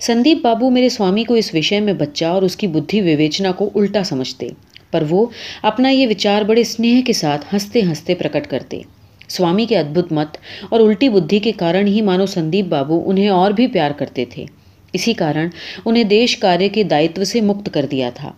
سندیپ 0.00 0.38
بابو 0.42 0.70
میرے 0.70 0.88
سوامی 0.88 1.24
کو 1.24 1.34
اس 1.34 1.54
وشے 1.54 1.80
میں 1.80 1.92
بچہ 1.92 2.24
اور 2.24 2.42
اس 2.42 2.56
کی 2.56 2.66
بدھی 2.66 3.00
وویچنا 3.00 3.52
کو 3.52 3.70
الٹا 3.74 4.04
سمجھتے، 4.04 4.48
پر 4.90 5.02
وہ 5.10 5.26
اپنا 5.62 5.88
یہ 5.88 6.06
وچار 6.06 6.42
بڑے 6.42 6.60
اسنیہ 6.60 7.02
کے 7.02 7.12
ساتھ 7.12 7.44
ہنستے 7.52 7.82
ہنستے 7.82 8.14
پرکٹ 8.14 8.46
کرتے۔ 8.46 8.80
سوامی 9.28 9.66
کے 9.66 9.78
ادبت 9.78 10.12
مت 10.12 10.36
اور 10.68 10.80
الٹی 10.80 11.08
بدھی 11.08 11.38
کے 11.38 11.52
کارن 11.52 11.86
ہی 11.86 12.02
مانو 12.02 12.26
سندیپ 12.26 12.66
بابو 12.66 13.02
انہیں 13.06 13.28
اور 13.28 13.50
بھی 13.50 13.66
پیار 13.66 13.90
کرتے 13.90 14.24
تھے۔ 14.24 14.44
اسی 14.92 15.12
کارن 15.12 15.48
انہیں 15.84 16.04
دیش 16.04 16.36
کاریہ 16.36 16.68
کے 16.68 16.82
دائتو 16.82 17.24
سے 17.24 17.40
مکت 17.40 17.68
کر 17.72 17.86
دیا 17.90 18.10
تھا۔ 18.10 18.32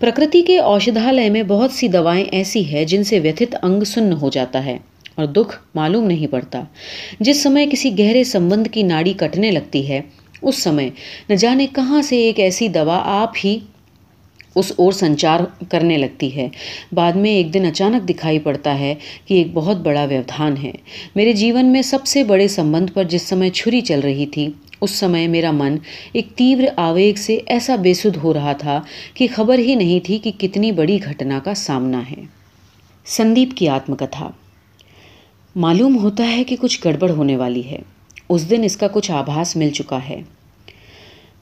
پرکرتی 0.00 0.42
کے 0.42 0.58
اوشدھالے 0.58 1.30
میں 1.30 1.42
بہت 1.42 1.72
سی 1.72 1.88
دوائیں 1.88 2.24
ایسی 2.32 2.72
ہے 2.72 2.84
جن 2.84 3.04
سے 3.04 3.20
ویتھت 3.20 3.56
انگ 3.62 3.84
سن 3.84 4.12
ہو 4.12 4.30
جاتا 4.30 4.64
ہے 4.64 4.78
اور 5.14 5.26
دکھ 5.26 5.58
معلوم 5.74 6.06
نہیں 6.06 6.26
پڑتا۔ 6.26 6.62
جس 7.20 7.42
سمے 7.42 7.66
کسی 7.66 7.98
گہرے 7.98 8.24
سمبند 8.24 8.66
کی 8.72 8.82
ناڑی 8.82 9.12
کٹنے 9.12 9.50
لگتی 9.50 9.88
ہے، 9.88 10.00
اس 10.42 10.62
سمے 10.62 10.88
نہ 11.28 11.34
جانے 11.34 11.66
کہاں 11.74 12.02
سے 12.02 12.16
ایک 12.16 12.40
ایسی 12.40 12.68
دوا 12.68 13.00
آپ 13.04 13.32
ہی 13.44 13.58
اس 14.54 14.72
اور 14.76 14.92
سنچار 14.92 15.40
کرنے 15.68 15.98
لگتی 15.98 16.36
ہے۔ 16.36 16.48
بعد 16.92 17.12
میں 17.12 17.30
ایک 17.30 17.54
دن 17.54 17.66
اچانک 17.66 18.08
دکھائی 18.08 18.38
پڑتا 18.38 18.78
ہے 18.78 18.94
کہ 19.26 19.34
ایک 19.34 19.46
بہت 19.54 19.76
بڑا 19.76 20.04
ویودھان 20.04 20.56
ہے۔ 20.56 20.72
میرے 21.14 21.32
جیون 21.32 21.66
میں 21.66 21.82
سب 21.82 22.06
سے 22.06 22.24
بڑے 22.24 22.48
سمبند 22.48 22.90
پر 22.94 23.04
جس 23.04 23.22
سمے 23.22 23.50
چھری 23.50 23.80
چل 23.80 24.00
رہی 24.00 24.26
تھی 24.26 24.48
اس 24.80 24.90
سمے 24.90 25.26
میرا 25.26 25.50
من 25.50 25.76
ایک 26.12 26.28
تیور 26.34 26.62
آویگ 26.76 27.14
سے 27.14 27.38
ایسا 27.46 27.76
بے 27.76 27.94
سدھ 27.94 28.18
ہو 28.22 28.34
رہا 28.34 28.52
تھا 28.52 28.82
کہ 29.14 29.26
خبر 29.34 29.58
ہی 29.58 29.74
نہیں 29.74 30.06
تھی 30.06 30.18
کہ 30.18 30.30
کتنی 30.38 30.72
بڑی 30.72 30.98
گھٹنا 31.04 31.38
کا 31.44 31.54
سامنا 31.54 32.02
ہے۔ 32.10 32.22
سندیپ 33.06 33.48
کی 33.56 33.68
آتم 33.68 33.94
کتھا 33.94 34.30
معلوم 35.56 35.98
ہوتا 35.98 36.32
ہے 36.32 36.44
کہ 36.44 36.56
کچھ 36.60 36.80
گڑبڑ 36.84 37.10
ہونے 37.10 37.36
والی 37.36 37.70
ہے۔ 37.70 37.78
اس 38.28 38.50
دن 38.50 38.64
اس 38.64 38.76
کا 38.76 38.88
کچھ 38.88 39.10
آبھاس 39.10 39.56
مل 39.56 39.70
چکا 39.70 39.98
ہے۔ 40.08 40.22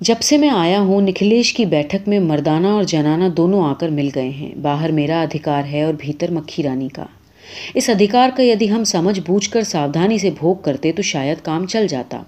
جب 0.00 0.14
سے 0.21 0.38
میں 0.38 0.49
آیا 0.49 0.80
ہوں، 0.80 1.00
نکھلیش 1.00 1.52
کی 1.52 1.64
بیٹھک 1.64 2.09
میں 2.09 2.21
مردانہ 2.21 2.66
اور 2.66 2.83
جنانہ 2.83 3.28
دونوں 3.28 3.64
آ 3.64 3.73
کر 3.73 3.88
مل 3.88 4.09
گئے 4.14 4.28
ہیں۔ 4.28 4.54
باہر 4.62 4.92
میرا 4.92 5.23
ادھیکار 5.23 5.62
ہے 5.64 5.83
اور 5.83 5.95
بھیتر 5.99 6.30
مکھی 6.30 6.62
رانی 6.62 6.88
کا۔ 6.88 7.04
اس 7.75 7.88
ادھیکار 7.88 8.28
کا 8.37 8.42
یدی 8.42 8.71
ہم 8.71 8.85
سمجھ 8.85 9.21
بوجھ 9.26 9.50
کر 9.50 9.62
ساودھانی 9.62 10.18
سے 10.18 10.30
بھوگ 10.30 10.54
کرتے 10.54 10.92
تو 10.92 11.02
شاید 11.02 11.38
کام 11.42 11.66
چل 11.66 11.87
جاتا۔ 11.87 12.23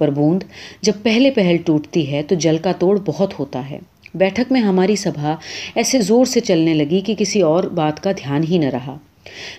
پر 0.00 0.10
بوند 0.10 0.42
جب 0.82 0.92
پہلے 1.02 1.30
پہل 1.30 1.56
ٹوٹتی 1.64 2.12
ہے 2.12 2.22
تو 2.22 2.34
جل 2.34 2.56
کا 2.58 2.72
توڑ 2.72 2.98
بہت 3.06 3.38
ہوتا 3.38 3.70
ہے۔ 3.70 3.78
بیٹھک 4.14 4.52
میں 4.52 4.60
ہماری 4.60 4.96
سبھا 4.96 5.36
ایسے 5.74 6.00
زور 6.00 6.24
سے 6.24 6.40
چلنے 6.40 6.74
لگی 6.74 7.00
کہ 7.00 7.14
کسی 7.18 7.42
اور 7.42 7.64
بات 7.64 8.02
کا 8.02 8.12
دھیان 8.12 8.44
ہی 8.50 8.58
نہ 8.58 8.66
رہا۔ 8.66 8.96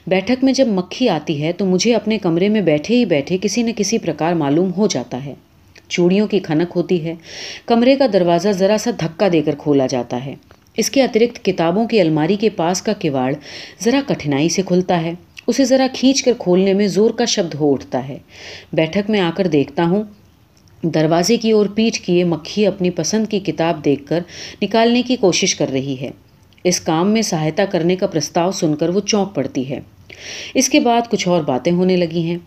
بیٹھک 0.08 0.44
میں 0.44 0.54
جب 0.54 0.68
مکھی 0.68 1.10
آتی 1.10 1.44
ہے 1.44 1.52
تو 1.52 1.66
مجھے 1.66 1.96
اپنے 1.96 2.18
کمرے 2.18 2.50
میں 2.50 2.62
بیٹھے 2.62 2.96
ہی 2.96 3.06
بیٹھے 3.06 3.38
کسی 3.42 3.64
نہ 3.64 3.72
کسی 3.76 3.98
پرکار 3.98 4.34
معلوم 4.34 4.72
ہو 4.78 4.88
جاتا 4.88 5.26
ہے۔ 5.26 5.34
چوڑیوں 5.90 6.28
کی 6.28 6.40
کھنک 6.40 6.72
ہوتی 6.76 7.06
ہے۔ 7.06 7.14
کمرے 7.66 7.96
کا 7.96 8.06
دروازہ 8.14 8.50
ذرا 8.50 8.78
سا 8.80 8.92
دھکا 9.00 9.28
دے 9.34 9.42
کر 9.42 9.56
کھولا 9.58 9.88
جاتا 9.88 10.26
ہے۔ 10.26 10.36
اس 10.78 10.90
کے 10.90 11.04
اترکت 11.04 11.46
کتابوں 11.46 11.88
کی 11.88 12.02
الماری 12.02 12.36
کے 12.36 12.50
پاس 12.50 12.82
کا 12.82 12.94
کواڑ 13.02 13.34
ذرا 13.84 14.02
کٹھنائی 14.08 14.50
سے 14.50 14.62
کھلتا 14.62 15.02
ہے۔ 15.02 15.14
اسے 15.48 15.66
ذرا 15.66 15.88
کھینچ 15.94 16.24
کر 16.24 16.32
کھولنے 16.38 16.74
میں 16.74 16.88
زور 16.88 17.12
کا 17.12 17.26
شبد 17.26 17.56
ہو 17.56 17.74
اٹھتا 17.74 18.08
ہے۔ 18.08 18.18
بیٹھک 18.74 19.10
میں 19.10 19.20
آ 19.20 19.30
کر 19.38 19.48
دیکھتا 19.48 19.86
ہوں۔ 19.86 20.04
دروازے 20.84 21.38
کی 21.38 21.52
اور 21.52 21.66
پیٹھ 21.66 22.02
کیے 22.02 22.24
مکھی 22.24 22.66
اپنی 22.68 22.90
پسند 22.90 23.28
کی 23.28 23.40
کتاب 23.40 23.86
دیکھ 23.86 24.06
کر 24.06 24.20
نکالنے 24.62 25.02
کی 25.02 25.16
کوشش 25.16 25.56
کر 25.56 25.70
رہی 25.72 25.96
ہے۔ 26.02 26.12
اس 26.64 26.80
کام 26.80 27.12
میں 27.12 27.22
سہایتا 27.22 27.66
کرنے 27.66 27.96
کا 27.96 28.08
پرستاؤ 28.08 28.52
سن 28.52 28.76
کر 28.76 28.90
وہ 28.90 29.00
چونک 29.00 29.36
پڑتی 29.36 29.70
ہے۔ 29.70 29.80
اس 30.54 30.70
کے 30.70 30.80
بعد 30.80 31.02
کچھ 31.10 31.28
اور 31.28 31.44
باتیں 31.44 31.72
ہونے 31.72 31.98
لگی 31.98 32.22
ہیں۔ 32.22 32.38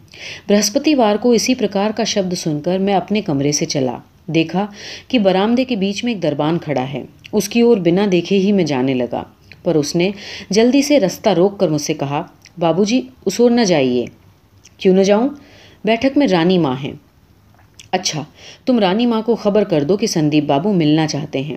برہسپتی 0.48 0.94
وار 0.94 1.16
کو 1.16 1.30
اسی 1.30 1.54
پرکار 1.54 1.90
کا 1.90 2.04
شبد 2.04 2.32
سن 2.32 2.60
کر 2.60 2.78
میں 2.78 2.94
اپنے 2.94 3.20
کمرے 3.20 3.52
سے 3.52 3.64
چلا۔ 3.64 3.98
دیکھا 4.26 4.66
کہ 5.08 5.18
برامدے 5.18 5.64
کے 5.64 5.76
بیچ 5.76 6.04
میں 6.04 6.12
ایک 6.12 6.22
دربان 6.22 6.58
کھڑا 6.58 6.92
ہے۔ 6.92 7.02
اس 7.32 7.48
کی 7.48 7.60
اور 7.60 7.76
بنا 7.76 8.06
دیکھے 8.12 8.38
ہی 8.38 8.52
میں 8.52 8.64
جانے 8.64 8.94
لگا۔ 8.94 9.22
پر 9.62 9.74
اس 9.74 9.96
نے 9.96 10.10
جلدی 10.50 10.82
سے 10.82 11.00
رستہ 11.00 11.28
روک 11.28 11.60
کر 11.60 11.68
مجھ 11.68 11.82
سے 11.82 11.94
کہا 11.94 12.22
بابو 12.58 12.84
جی 12.84 13.00
اس 13.26 13.40
اور 13.40 13.50
نہ 13.50 13.60
جائیے۔ 13.60 14.04
کیوں 14.78 14.94
نہ 14.94 15.02
جاؤں؟ 15.02 15.28
بیٹھک 15.84 16.18
میں 16.18 16.26
رانی 16.26 16.58
ماں 16.58 16.76
ہیں۔ 16.84 16.92
اچھا 17.94 18.24
تم 18.64 18.78
رانی 18.78 19.06
ماں 19.06 19.22
کو 19.22 19.34
خبر 19.36 19.64
کر 19.64 19.84
دو 19.84 19.96
کہ 19.96 20.06
سندیپ 20.06 20.44
بابو 20.44 20.72
ملنا 20.72 21.06
چاہتے 21.06 21.40
ہیں۔ 21.40 21.56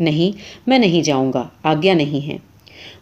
نہیں، 0.00 0.38
میں 0.66 0.78
نہیں 0.78 1.02
جاؤں 1.02 1.32
گا، 1.32 1.48
آگیا 1.62 1.94
نہیں 1.94 2.28
ہے۔ 2.28 2.36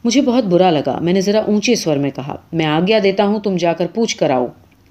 مجھے 0.04 0.20
بہت 0.20 0.44
برا 0.44 0.70
لگا، 0.70 0.98
میں 1.00 1.12
نے 1.12 1.20
ذرا 1.20 1.40
اونچے 1.40 1.74
سور 1.74 1.96
میں 1.96 2.10
کہا، 2.10 2.36
میں 2.52 2.66
آگیا 2.66 2.98
دیتا 3.02 3.24
ہوں، 3.24 3.40
تم 3.40 3.56
جا 3.56 3.72
کر 3.72 3.86
پوچھ 3.94 4.16
کر 4.16 4.30
آؤ۔ 4.30 4.46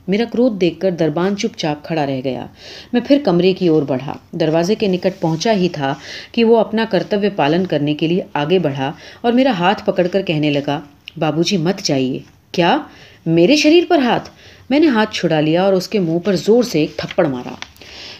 میرا 0.07 0.23
کرودھ 0.33 0.59
دیکھ 0.59 0.79
کر 0.79 0.91
دربان 0.91 1.37
چپ 1.37 1.57
چاپ 1.57 1.85
کھڑا 1.85 2.05
رہ 2.05 2.21
گیا۔ 2.23 2.45
میں 2.93 3.01
پھر 3.07 3.19
کمرے 3.25 3.53
کی 3.53 3.67
اور 3.67 3.83
بڑھا۔ 3.83 4.13
دروازے 4.31 4.75
کے 4.75 4.87
نکٹ 4.87 5.21
پہنچا 5.21 5.51
ہی 5.51 5.69
تھا 5.69 5.95
کہ 6.31 6.43
وہ 6.43 6.57
اپنا 6.57 6.85
کرتویہ 6.89 7.29
پالن 7.35 7.65
کرنے 7.65 7.93
کے 7.93 8.07
لیے 8.07 8.21
آگے 8.33 8.59
بڑھا 8.59 8.91
اور 9.21 9.33
میرا 9.33 9.51
ہاتھ 9.51 9.85
پکڑ 9.85 10.07
کر 10.07 10.21
کہنے 10.21 10.49
لگا 10.49 10.81
بابو 11.19 11.43
جی 11.43 11.57
مت 11.57 11.79
جائیے۔ 11.79 12.19
کیا؟ 12.51 12.77
میرے 13.25 13.55
شریر 13.55 13.83
پر 13.87 13.97
ہاتھ؟ 13.97 14.29
میں 14.69 14.79
نے 14.79 14.87
ہاتھ 14.87 15.13
چھڑا 15.13 15.39
لیا 15.39 15.63
اور 15.63 15.73
اس 15.73 15.89
کے 15.89 15.99
منہ 15.99 16.19
پر 16.19 16.35
زور 16.35 16.63
سے 16.63 16.79
ایک 16.79 16.97
تھپڑ 16.97 17.27
مارا۔ 17.27 17.53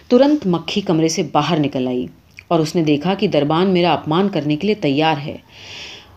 ترنت 0.08 0.48
مکھی 0.48 0.82
کمرے 0.82 1.08
سے 1.08 1.24
باہر 1.32 1.60
نکل 1.60 1.88
آئی 1.88 2.06
اور 2.48 2.60
اس 2.60 2.76
نے 2.76 2.84
دیکھا 2.84 3.13
کہ 3.13 3.28
دربان 3.28 3.70
میرا 3.70 3.93
اپمان 3.93 4.30
کرنے 4.30 4.56
کے 4.56 4.65
لیے 4.65 4.76
تیار 4.76 5.15
ہے۔ 5.26 5.36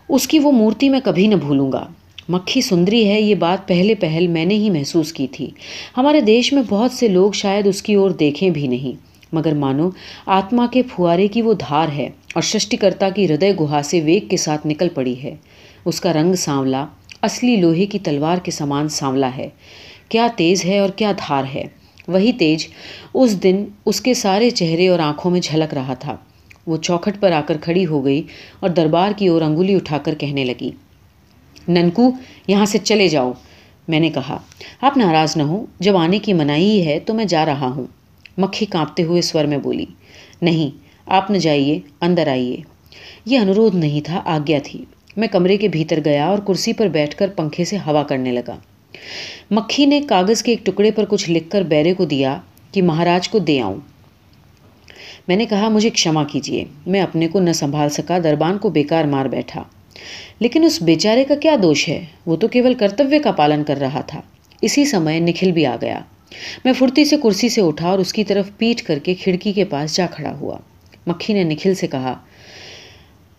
اس 0.09 0.27
کی 0.27 0.39
وہ 0.39 0.51
مورتی 0.51 0.89
میں 0.89 0.99
کبھی 1.03 1.27
نہ 1.27 1.35
بھولوں 1.35 1.71
گا۔ 1.71 1.87
مکھی 2.29 2.61
سندری 2.61 3.09
ہے، 3.09 3.21
یہ 3.21 3.35
بات 3.35 3.67
پہلے 3.67 3.95
پہل 3.95 4.27
میں 4.27 4.45
نے 4.45 4.53
ہی 4.53 4.69
محسوس 4.69 5.13
کی 5.13 5.27
تھی۔ 5.27 5.49
ہمارے 5.97 6.21
دیش 6.21 6.53
میں 6.53 6.63
بہت 6.69 6.91
سے 6.91 7.07
لوگ 7.07 7.31
شاید 7.31 7.67
اس 7.67 7.81
کی 7.81 7.93
اور 7.93 8.09
دیکھیں 8.09 8.49
بھی 8.49 8.67
نہیں۔ 8.67 8.97
مگر 9.33 9.53
مانو، 9.53 9.89
آتما 10.25 10.67
کے 10.71 10.81
پھوارے 10.83 11.27
کی 11.27 11.41
وہ 11.41 11.53
دھار 11.53 11.87
ہے 11.95 12.09
اور 12.33 12.41
ششٹی 12.41 12.77
کرتا 12.77 13.09
کی 13.09 13.25
ہردے 13.25 13.53
گہا 13.59 13.81
سے 13.83 14.01
ویگ 14.01 14.27
کے 14.29 14.37
ساتھ 14.37 14.67
نکل 14.67 14.89
پڑی 14.89 15.23
ہے۔ 15.23 15.35
اس 15.85 16.01
کا 16.01 16.13
رنگ 16.13 16.33
سانولا، 16.33 16.85
اصلی 17.21 17.55
لوہے 17.55 17.85
کی 17.85 17.99
تلوار 17.99 18.37
کے 18.37 18.51
سامان 18.51 18.87
سانولا 18.87 19.29
ہے۔ 19.37 19.49
کیا 20.09 20.27
تیز 20.35 20.65
ہے 20.65 20.79
اور 20.79 20.89
کیا 20.89 21.11
دھار 21.11 21.43
ہے۔ 21.53 21.63
وہی 22.07 22.31
تیج 22.33 22.67
اس 23.13 23.43
دن 23.43 23.65
اس 23.85 24.01
کے 24.01 24.13
سارے 24.13 24.49
چہرے 24.49 24.87
اور 24.87 24.99
آنکھوں 24.99 25.31
میں 25.31 25.39
جھلک 25.39 25.73
رہا 25.73 25.93
تھا۔ 25.93 26.17
وہ 26.67 26.77
چوکھٹ 26.77 27.21
پر 27.21 27.31
آ 27.31 27.41
کر 27.41 27.57
کھڑی 27.57 27.85
ہو 27.85 28.05
گئی 28.05 28.21
اور 28.59 28.69
دربار 28.69 29.11
کی 29.17 29.27
اور 29.27 29.41
انگلی 29.41 29.75
اٹھا 29.75 29.97
کر 29.97 30.15
کہنے 30.15 30.43
لگی، 30.43 30.69
ننکو، 31.67 32.11
یہاں 32.47 32.65
سے 32.65 32.77
چلے 32.77 33.07
جاؤ۔ 33.07 33.31
میں 33.87 33.99
نے 33.99 34.09
کہا، 34.09 34.37
آپ 34.81 34.97
ناراض 34.97 35.37
نہ 35.37 35.43
ہو 35.43 35.65
جب 35.79 35.97
آنے 35.97 36.19
کی 36.19 36.33
منائی 36.33 36.87
ہے 36.87 36.99
تو 36.99 37.13
میں 37.13 37.25
جا 37.25 37.45
رہا 37.45 37.67
ہوں۔ 37.67 37.85
مکھی 38.37 38.65
کانپتے 38.65 39.03
ہوئے 39.03 39.21
سور 39.21 39.45
میں 39.45 39.57
بولی، 39.57 39.85
نہیں، 40.41 40.77
آپ 41.05 41.31
نہ 41.31 41.37
جائیے، 41.37 41.79
اندر 42.01 42.27
آئیے۔ 42.27 42.57
یہ 43.25 43.39
انورودھ 43.39 43.75
نہیں 43.75 44.01
تھا، 44.01 44.21
آگیا 44.25 44.59
تھی۔ 44.63 44.85
میں 45.17 45.27
کمرے 45.27 45.57
کے 45.57 45.67
بھیتر 45.67 45.99
گیا 46.05 46.25
اور 46.25 46.37
کرسی 46.37 46.73
پر 46.73 46.87
بیٹھ 46.87 47.15
کر 47.15 47.27
پنکھے 47.35 47.65
سے 47.65 47.77
ہوا 47.77 48.03
کرنے 48.03 48.31
لگا۔ 48.31 48.57
مکھی 49.51 49.85
نے 49.85 50.01
کاغذ 50.01 50.41
کے 50.41 50.51
ایک 50.51 50.65
ٹکڑے 50.65 50.91
پر 50.91 51.05
کچھ 51.05 51.29
لکھ 51.29 51.49
کر 51.49 51.61
بیرے 51.61 51.93
کو 51.93 52.05
دیا 52.05 52.39
کہ 52.71 52.81
مہاراج 52.81 53.29
کو 53.29 53.39
دے 53.39 53.61
آؤں۔ 53.61 53.75
میں 55.27 55.35
نے 55.35 55.45
کہا، 55.45 55.69
مجھے 55.69 55.89
کشما 55.89 56.23
کیجیے 56.23 56.65
میں 56.85 57.01
اپنے 57.01 57.27
کو 57.27 57.39
نہ 57.39 57.51
سنبھال 57.51 57.89
سکا، 57.89 58.17
دربان 58.23 58.57
کو 58.57 58.69
بیکار 58.69 59.05
مار 59.05 59.25
بیٹھا۔ 59.25 59.63
لیکن 60.39 60.63
اس 60.63 60.81
بیچارے 60.81 61.23
کا 61.23 61.35
کیا 61.35 61.55
دوش 61.61 61.89
ہے؟ 61.89 62.05
وہ 62.25 62.35
تو 62.35 62.47
کیول 62.47 62.73
کرتویہ 62.73 63.19
کا 63.19 63.31
پالن 63.31 63.63
کر 63.63 63.77
رہا 63.77 64.01
تھا۔ 64.01 64.21
اسی 64.61 64.85
سمے 64.85 65.19
نکھل 65.19 65.51
بھی 65.51 65.65
آ 65.65 65.75
گیا۔ 65.81 65.99
میں 66.65 66.73
پھرتی 66.77 67.05
سے 67.05 67.17
کرسی 67.23 67.49
سے 67.49 67.61
اٹھا 67.61 67.89
اور 67.89 67.99
اس 67.99 68.13
کی 68.13 68.23
طرف 68.23 68.49
پیٹ 68.57 68.81
کر 68.81 68.99
کے 68.99 69.13
کھڑکی 69.13 69.53
کے 69.53 69.65
پاس 69.65 69.95
جا 69.95 70.05
کھڑا 70.11 70.35
ہوا۔ 70.39 70.57
مکھی 71.07 71.33
نے 71.33 71.43
نکھل 71.43 71.75
سے 71.75 71.87
کہا، 71.87 72.17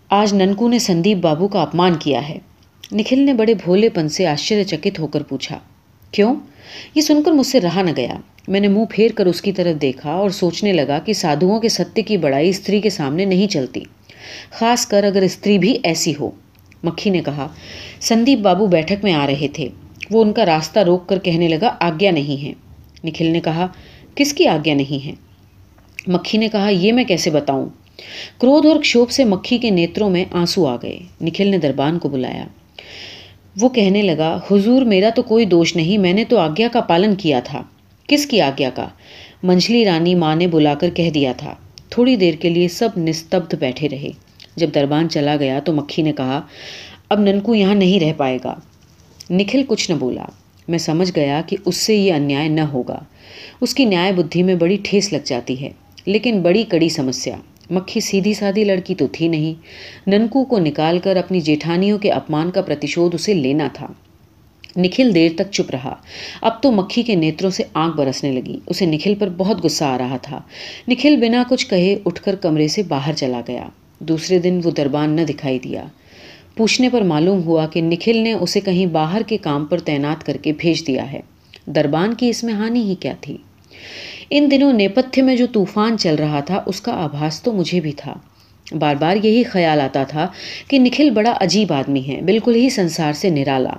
آج 0.09 0.35
ننکو 0.35 0.69
نے 0.69 0.79
سندیپ 0.79 1.19
بابو 1.19 1.49
کا 1.49 1.63
اپمان 1.63 1.95
کیا 1.95 2.29
ہے۔ 2.29 2.39
نکھل 2.93 3.19
نے 3.19 3.35
بڑے 3.35 3.55
بھولے 3.55 3.89
پن 3.89 4.09
سے 4.09 4.27
آشچر 4.27 4.63
چکت 4.63 4.99
ہو 4.99 5.07
کر 5.07 5.23
پوچھا، 5.23 5.59
کیوں؟ 6.11 6.35
یہ 6.95 7.01
سن 7.01 7.23
کر 7.23 7.33
مجھ 7.33 7.47
سے 7.47 7.61
رہا 7.61 7.83
نہ 7.83 7.91
گیا۔ 7.97 8.15
میں 8.49 8.61
نے 8.61 8.69
منہ 8.69 8.85
پھیر 8.91 9.11
کر 9.15 9.27
اس 9.27 9.43
کی 9.43 9.53
طرف 9.53 9.83
دیکھا 9.83 10.11
اور 10.11 10.31
سوچنے 10.31 10.73
لگا 10.73 10.99
کہ 10.99 11.13
سادھوؤں 11.13 11.61
کے 11.61 11.69
ستیہ 11.69 12.03
کی 12.03 12.17
بڑائی 12.17 12.49
استری 12.49 12.81
کے 12.81 12.91
سامنے 12.91 13.25
نہیں 13.25 13.47
چلتی۔ 13.47 13.81
خاص 14.51 14.87
کر 14.87 15.05
اگر 15.05 15.23
استری 15.23 15.59
بھی 15.59 15.79
ایسی 15.83 16.13
ہو۔ 16.21 16.31
مکھی 16.85 17.11
نے 17.11 17.21
کہا، 17.25 17.49
سندیپ 18.01 18.39
بابو 18.39 18.67
بیٹھک 18.67 19.05
میں 19.05 19.13
آ 19.13 19.27
رہے 19.27 19.49
تھے۔ 19.49 19.69
وہ 20.11 20.23
ان 20.23 20.33
کا 20.33 20.47
راستہ 20.47 20.79
روک 20.79 21.09
کر 21.09 21.19
کہنے 21.19 21.49
لگا، 21.49 21.77
آگیا 21.81 22.11
نہیں 22.11 22.45
ہے۔ 22.45 22.53
نکھل 23.05 23.27
نے 23.27 23.41
کہا، 23.41 23.67
کس 24.15 24.33
کی 24.33 24.47
آگیا 24.47 24.75
نہیں 24.75 25.07
ہے؟ 25.07 25.13
مکھی 26.07 26.39
نے 26.39 26.49
کہا، 26.49 26.69
یہ 26.69 26.93
میں 26.93 27.05
کیسے 27.05 27.31
بتاؤں؟ 27.31 27.69
کرودھ 28.41 28.67
اور 28.67 28.77
کشوپ 28.77 29.11
سے 29.11 29.25
مکھی 29.25 29.59
کے 29.59 29.71
نیتروں 29.71 30.11
میں 30.11 30.25
آنسو 30.31 30.67
آ 30.67 30.77
گئے۔ 30.83 30.99
نکھل 31.21 31.47
نے 31.47 31.59
دربان 31.59 31.99
کو 31.99 32.09
بلایا۔ 32.09 32.45
وہ 33.61 33.69
کہنے 33.69 34.03
لگا، 34.03 34.41
حضور، 34.51 34.83
میرا 34.83 35.09
تو 35.15 35.23
کوئی 35.23 35.45
دوش 35.45 35.77
نہیں، 35.77 35.99
میں 35.99 36.13
نے 36.13 36.25
تو 36.25 36.39
آگیا 36.39 36.69
کا 36.73 36.81
پالن 36.81 37.15
کیا 37.15 37.41
تھا۔ 37.45 37.63
کس 38.07 38.27
کی 38.27 38.41
آگیا 38.41 38.71
کا 38.75 38.89
منجلی 39.43 39.85
رانی 39.85 40.15
ماں 40.15 40.37
نے 40.37 40.47
بلا 40.47 40.75
کر 40.75 40.91
کہہ 40.91 41.11
دیا 41.11 41.33
تھا۔ 41.37 41.55
تھوڑی 41.89 42.17
دیر 42.17 42.35
کے 42.35 42.51
لیے 42.51 42.69
سب 42.69 42.89
نستبد 42.97 43.55
بیٹھے 43.55 43.89
رہے۔ 43.89 44.09
جب 44.57 44.69
دربان 44.75 45.09
چلا 45.09 45.37
گیا 45.37 45.61
تو 45.61 45.73
مکھی 45.73 46.03
نے 46.03 46.13
کہا، 46.13 46.41
اب 47.09 47.21
ننکو 47.21 47.55
یہاں 47.55 47.75
نہیں 47.75 48.01
رہ 48.01 48.13
پائے 48.17 48.39
گا 48.45 48.55
نکھل 49.31 49.63
کچھ 49.69 49.91
نہ 49.91 49.97
بولا۔ 49.97 50.25
میں 50.69 50.79
سمجھ 50.79 51.13
گیا 51.17 51.41
کہ 51.47 51.57
اس 51.65 51.77
سے 51.77 51.97
یہ 51.97 52.13
انیائے 52.13 52.49
نہ 52.49 52.61
ہوگا۔ 52.61 52.99
اس 53.61 53.75
کی 53.75 53.85
نیائے 53.85 54.13
بدھی 54.13 54.43
میں 54.43 54.55
بڑی 54.55 54.77
ٹھیس 54.83 55.13
لگ 55.13 55.25
جاتی 55.25 55.61
ہے، 55.61 55.71
لیکن 56.07 56.41
بڑی 56.43 56.63
کڑی 56.63 56.89
سمسیا۔ 56.89 57.37
مکھی 57.73 58.01
سیدھی 58.01 58.35
سادھی 58.35 58.65
لڑکی 58.65 58.95
تو 58.95 59.07
تھی 59.13 59.29
نہیں۔ 59.29 59.55
ننکو 60.11 60.45
کو 60.45 60.59
نکال 60.59 60.99
کر 60.99 61.17
اپنی 61.17 61.41
جیٹھانیوں 61.41 61.99
کے 61.99 62.11
اپمان 62.11 62.51
کا 62.51 62.63
پرتیشود 62.63 63.15
اسے 63.15 63.35
لینا 63.35 63.69
تھا۔ 63.73 63.87
نکھل 64.77 65.15
دیر 65.15 65.31
تک 65.37 65.53
چپ 65.53 65.71
رہا۔ 65.71 65.95
اب 66.41 66.63
تو 66.63 66.73
مکھی 66.73 67.03
کے 67.03 67.15
نیتروں 67.15 67.51
سے 67.51 67.63
آنکھ 67.75 67.97
برسنے 67.97 68.33
لگی۔ 68.33 68.59
اسے 68.67 68.87
نکھل 68.87 69.15
پر 69.15 69.29
بہت 69.37 69.65
غصہ 69.65 69.85
آ 69.85 69.99
رہا 69.99 70.17
تھا۔ 70.17 70.41
نکھل 70.89 71.17
بنا 71.17 71.43
کچھ 71.49 71.67
کہے 71.67 71.97
اٹھ 72.05 72.23
کر 72.23 72.37
کمرے 72.37 72.69
سے 72.69 72.83
باہر 72.83 73.13
چلا 73.13 73.41
گیا۔ 73.49 73.69
دوسرے 73.99 74.39
دن 74.39 74.61
وہ 74.65 74.71
دربان 74.71 75.11
نہ 75.11 75.21
دکھائی 75.21 75.59
دیا۔ 75.59 75.85
پوچھنے 76.57 76.89
پر 76.89 77.03
معلوم 77.03 77.43
ہوا 77.43 77.67
کہ 77.67 77.81
نکھل 77.81 78.17
نے 78.17 78.33
اسے 78.33 78.61
کہیں 78.61 78.87
باہر 78.87 79.23
کے 79.27 79.37
کام 79.37 79.65
پر 79.65 79.79
تعینات 79.79 80.27
کر 80.27 80.37
کے 80.37 80.53
بھیج 80.59 80.87
دیا 80.87 81.13
ہے۔ 81.13 81.21
دربان 81.67 82.15
کی 82.15 82.29
اس 82.29 82.45
میں 82.45 82.55
ہانی 82.55 82.83
ہی 82.83 82.95
کیا 82.95 83.15
تھی؟ 83.21 83.37
ان 84.35 84.51
دنوں 84.51 84.73
نیپتھیہ 84.73 85.25
میں 85.25 85.37
جو 85.37 85.47
طوفان 85.53 85.99
چل 85.99 86.15
رہا 86.15 86.41
تھا، 86.41 86.63
اس 86.67 86.81
کا 86.81 86.93
آبھاس 86.93 87.43
تو 87.43 87.53
مجھے 87.53 87.81
بھی 87.81 87.93
تھا۔ 87.93 88.15
بار 88.79 88.95
بار 88.95 89.17
یہی 89.23 89.43
خیال 89.43 89.81
آتا 89.81 90.05
تھا 90.05 90.29
کہ 90.69 90.79
نکھل 90.79 91.11
بڑا 91.11 91.35
عجیب 91.41 91.73
آدمی 91.73 92.03
ہے، 92.09 92.21
بالکل 92.21 92.55
ہی 92.55 92.71
سنسار 92.71 93.13
سے 93.13 93.31
نرالا۔ 93.31 93.73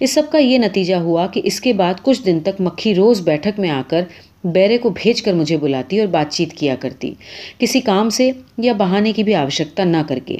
اس 0.00 0.12
سب 0.12 0.22
کا 0.32 0.38
یہ 0.38 0.58
نتیجہ 0.58 0.94
ہوا 0.94 1.26
کہ 1.26 1.40
اس 1.44 1.60
کے 1.60 1.72
بعد 1.72 1.94
کچھ 2.02 2.22
دن 2.26 2.38
تک 2.40 2.60
مکھی 2.60 2.94
روز 2.94 3.20
بیٹھک 3.20 3.60
میں 3.60 3.70
آ 3.70 3.82
کر 3.88 4.04
بیرے 4.44 4.78
کو 4.78 4.90
بھیج 4.90 5.22
کر 5.22 5.32
مجھے 5.32 5.56
بلاتی 5.56 6.00
اور 6.00 6.06
بات 6.06 6.32
چیت 6.32 6.52
کیا 6.52 6.74
کرتی۔ 6.80 7.14
کسی 7.58 7.80
کام 7.80 8.10
سے 8.10 8.30
یا 8.58 8.72
بہانے 8.72 9.12
کی 9.12 9.22
بھی 9.22 9.34
آوشکتا 9.34 9.84
نہ 9.84 10.02
کر 10.08 10.18
کے۔ 10.18 10.36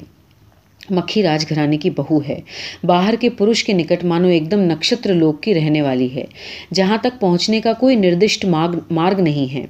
مکھی 0.92 1.22
راج 1.22 1.46
گھرانے 1.48 1.76
کی 1.76 1.90
بہو 1.90 2.20
ہے۔ 2.29 2.40
باہر 2.85 3.14
کے 3.20 3.31
پروش 3.31 3.64
کے 3.64 3.72
نکٹ 3.72 4.05
مانو 4.05 4.29
ایک 4.29 4.50
دم 4.50 4.61
نکشتر 4.61 5.14
لوگ 5.14 5.35
کی 5.35 5.55
رہنے 5.55 5.83
والی 5.83 6.14
ہے۔ 6.14 6.24
جہاں 6.74 6.98
تک 6.98 7.20
پہنچنے 7.20 7.61
کا 7.61 7.72
کوئی 7.72 7.96
نردشٹ 7.96 8.44
مارگ 8.90 9.20
نہیں 9.20 9.55
ہے۔ 9.55 9.66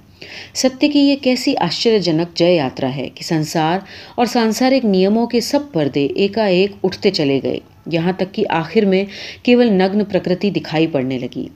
ستیہ 0.55 0.89
کی 0.89 0.99
یہ 0.99 1.17
کیسی 1.23 1.57
آشچر 1.57 1.99
جنک 1.99 2.37
جے 2.37 2.55
یاترا 2.55 2.97
ہے 2.97 3.09
کہ 3.15 3.25
سنسار 3.25 3.79
اور 4.15 4.27
سانسارک 4.27 4.85
نیموں 4.85 5.27
کے 5.27 5.41
سب 5.41 5.61
پردے 5.73 6.07
ایکا 6.15 6.45
ایک 6.45 6.71
اٹھتے 6.85 7.11
چلے 7.11 7.41
گئے۔ 7.43 7.59
یہاں 7.93 8.13
تک 8.17 8.35
کہ 8.35 8.45
آخر 8.49 8.85
میں 8.85 9.05
کیول 9.43 9.73
نگن 9.73 10.05
پرکرتی 10.05 10.51
دکھائی 10.51 10.87
پڑنے 10.87 11.19
لگی۔ 11.19 11.49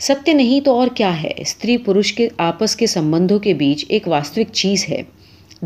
ستیہ 0.00 0.34
نہیں 0.34 0.60
تو 0.60 0.74
اور 0.74 0.88
کیا 0.94 1.22
ہے؟ 1.22 1.30
استری 1.36 1.76
پروش 1.76 2.12
کے 2.12 2.28
آپس 2.38 2.76
کے 2.76 2.86
سمبندوں 2.86 3.38
کے 3.38 3.54
بیچ 3.54 3.84
ایک 3.88 4.08
واستوک 4.08 4.52
چیز 4.52 4.88
ہے۔ 4.88 5.02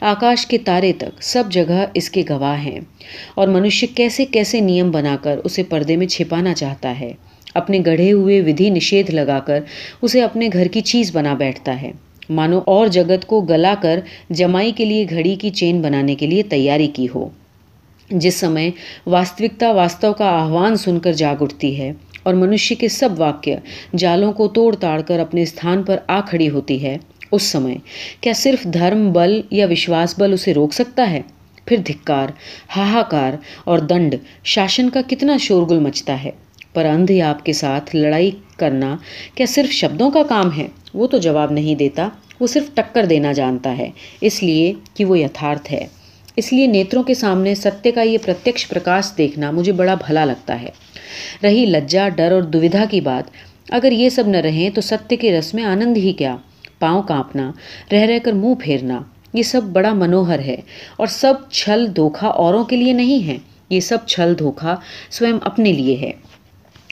آکاش 0.00 0.46
کے 0.46 0.58
تارے 0.58 0.92
تک 0.92 1.22
سب 1.22 1.44
جگہ 1.50 1.84
اس 1.94 2.10
کے 2.10 2.22
گواہ 2.28 2.60
ہیں۔ 2.60 2.80
اور 3.34 3.48
منشیہ 3.48 3.96
کیسے 3.96 4.24
کیسے 4.24 4.60
نیم 4.60 4.90
بنا 4.90 5.16
کر 5.22 5.40
اسے 5.44 5.62
پردے 5.62 5.96
میں 5.96 6.06
چھپانا 6.06 6.54
چاہتا 6.54 7.00
ہے۔ 7.00 7.12
اپنے 7.54 7.80
گڑھے 7.86 8.12
ہوئے 8.12 8.40
ودھی 8.40 8.70
نشید 8.70 9.10
لگا 9.10 9.38
کر 9.38 9.60
اسے 10.02 10.22
اپنے 10.22 10.48
گھر 10.52 10.66
کی 10.66 10.80
چیز 10.80 11.10
بنا 11.16 11.34
بیٹھتا 11.34 11.82
ہے۔ 11.82 11.92
مانو 12.30 12.60
اور 12.66 12.86
جگت 12.86 13.26
کو 13.26 13.40
گلا 13.40 13.74
کر 13.82 14.00
جمائی 14.30 14.72
کے 14.72 14.84
لیے 14.84 15.06
گھڑی 15.10 15.34
کی 15.34 15.50
چین 15.50 15.82
بنانے 15.82 16.14
کے 16.14 16.26
لیے 16.26 16.42
تیاری 16.42 16.86
کی 16.86 17.06
ہو۔ 17.14 17.28
جس 18.10 18.34
سمے 18.34 18.70
واستوکتا 19.06 19.70
واستو 19.70 20.12
کا 20.12 20.24
آہوان 20.24 20.76
سن 20.76 20.98
کر 20.98 21.12
جاگ 21.12 21.42
اٹھتی 21.42 21.78
ہے 21.78 21.92
اور 22.22 22.34
منشیہ 22.34 22.80
کے 22.80 22.88
سب 22.88 23.08
واقع 23.16 23.50
جالوں 23.96 24.32
کو 24.32 24.48
توڑ 24.48 24.74
تاڑ 24.74 25.00
کر 25.00 25.18
اپنے 25.18 25.42
استھان 25.42 25.82
پر 25.82 25.96
آ 26.08 26.20
کھڑی 26.20 26.48
ہوتی 26.50 26.82
ہے۔ 26.82 26.96
اس 27.32 27.42
سمے۔ 27.42 27.74
کیا 28.20 28.32
صرف 28.32 28.64
دھرم 28.64 29.12
بل 29.12 29.40
یا 29.50 29.66
وشواس 29.70 30.18
بل 30.18 30.32
اسے 30.32 30.54
روک 30.54 30.72
سکتا 30.72 31.10
ہے؟ 31.10 31.20
پھر 31.64 31.76
دھکار 31.76 32.28
ہاہاکار 32.76 33.32
اور 33.64 33.78
دنڈ، 33.78 34.14
شاشن 34.44 34.90
کا 34.90 35.00
کتنا 35.08 35.36
شورگل 35.36 35.78
مچتا 35.78 36.24
ہے؟ 36.24 36.30
پر 36.74 36.84
اندھ 36.84 37.12
آپ 37.20 37.44
کے 37.44 37.52
ساتھ 37.52 37.96
لڑائی 37.96 38.30
کرنا 38.56 38.96
کیا 39.34 39.46
صرف 39.46 39.72
شبدوں 39.72 40.10
کا 40.10 40.22
کام 40.22 40.58
ہے؟ 40.58 40.66
وہ 40.94 41.06
تو 41.06 41.18
جواب 41.18 41.52
نہیں 41.52 41.74
دیتا، 41.74 42.08
وہ 42.40 42.46
صرف 42.46 42.74
ٹکر 42.74 43.04
دینا 43.04 43.32
جانتا 43.32 43.78
ہے۔ 43.78 43.90
اس 44.20 44.42
لیے 44.42 44.74
کہ 44.94 45.04
وہ 45.04 45.18
یتھارتھ 45.18 45.72
ہے۔ 45.72 45.86
اس 46.36 46.52
لیے 46.52 46.66
نیتروں 46.66 47.02
کے 47.02 47.14
سامنے 47.14 47.54
ستیہ 47.54 47.90
کا 47.90 48.02
یہ 48.02 48.18
پرتیکش 48.24 48.68
پرکاش 48.68 49.04
دیکھنا 49.18 49.50
مجھے 49.50 49.72
بڑا 49.72 49.94
بھلا 49.94 50.24
لگتا 50.24 50.62
ہے۔ 50.62 50.68
رہی 51.42 51.66
لجا، 51.66 52.08
ڈر 52.08 52.32
اور 52.32 52.42
دویدھا 52.42 52.84
کی 52.90 53.00
بات۔ 53.00 53.30
اگر 53.70 53.92
یہ 53.92 54.08
سب 54.08 54.28
نہ 54.28 54.36
رہیں 54.36 54.70
تو 54.70 54.80
ستیہ 54.80 55.16
کے 55.16 55.38
رس 55.38 55.54
میں 55.54 55.64
آنند 55.64 55.96
ہی 55.96 56.12
کیا؟ 56.12 56.36
پاؤں 56.80 57.02
کانپنا، 57.02 57.52
رہ 57.92 58.00
رہ 58.00 58.18
کر 58.18 58.32
منہ 58.32 58.54
پھیرنا، 58.60 59.00
یہ 59.32 59.42
سب 59.42 59.62
بڑا 59.62 59.92
منوہر 59.92 60.38
ہے 60.38 60.56
اور 60.96 61.06
سب 61.06 61.34
چھل 61.50 61.96
دھوکھا 61.96 62.28
اوروں 62.28 62.64
کے 62.64 62.76
لیے 62.76 62.92
نہیں 62.92 63.26
ہے 63.26 63.38
یہ 63.70 63.80
سب 63.80 63.98
چھل 64.06 64.34
دھوکھا 64.38 64.76
سوئم 65.10 65.38
اپنے 65.42 65.72
لیے 65.72 65.96
ہے۔ 65.96 66.10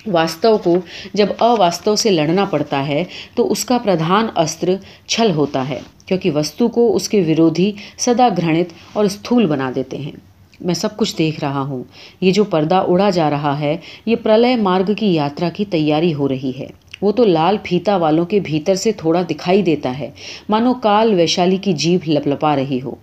واستو 0.06 0.58
کو 0.58 0.76
جب 1.14 1.26
اواستو 1.38 1.96
سے 1.96 2.10
لڑنا 2.10 2.44
پڑتا 2.44 2.88
ہے، 2.88 3.04
تو 3.34 3.52
اس 3.52 3.64
کا 3.64 3.78
پردھان 3.78 4.26
استر 4.36 4.68
چھل 5.06 5.30
ہوتا 5.30 5.68
ہے، 5.68 5.80
کیونکہ 6.06 6.30
وستو 6.30 6.68
کو 6.68 6.96
اس 6.96 7.08
کے 7.08 7.20
ورودھی 7.20 7.72
سدا 7.98 8.28
گھرنت 8.36 8.72
اور 8.92 9.04
استھول 9.04 9.46
بنا 9.46 9.70
دیتے 9.74 9.96
ہیں۔ 9.96 10.12
میں 10.60 10.74
سب 10.74 10.96
کچھ 10.96 11.18
دیکھ 11.18 11.40
رہا 11.40 11.60
ہوں۔ 11.60 11.82
یہ 12.20 12.30
جو 12.30 12.44
پردہ 12.44 12.84
اڑا 12.88 13.10
جا 13.10 13.30
رہا 13.30 13.60
ہے، 13.60 13.76
یہ 14.06 14.16
پرلے 14.16 14.56
مارگ 14.56 14.94
کی 14.96 15.14
یاترا 15.14 15.48
کی 15.48 15.64
تیاری 15.64 16.14
ہو 16.14 16.28
رہی 16.28 16.52
ہے۔ 16.58 16.66
وہ 17.02 17.12
تو 17.12 17.24
لال 17.24 17.56
پھیتا 17.62 17.96
والوں 17.96 18.26
کے 18.26 18.40
بھیتر 18.40 18.74
سے 18.74 18.92
تھوڑا 18.92 19.22
دکھائی 19.30 19.62
دیتا 19.62 19.98
ہے۔ 19.98 20.10
مانو 20.48 20.74
کال 20.74 21.14
ویشالی 21.14 21.56
کی 21.56 21.72
جیب 21.72 22.00
لپ 22.06 22.28
لپا 22.28 22.56
رہی 22.56 22.80
ہو۔ 22.84 22.94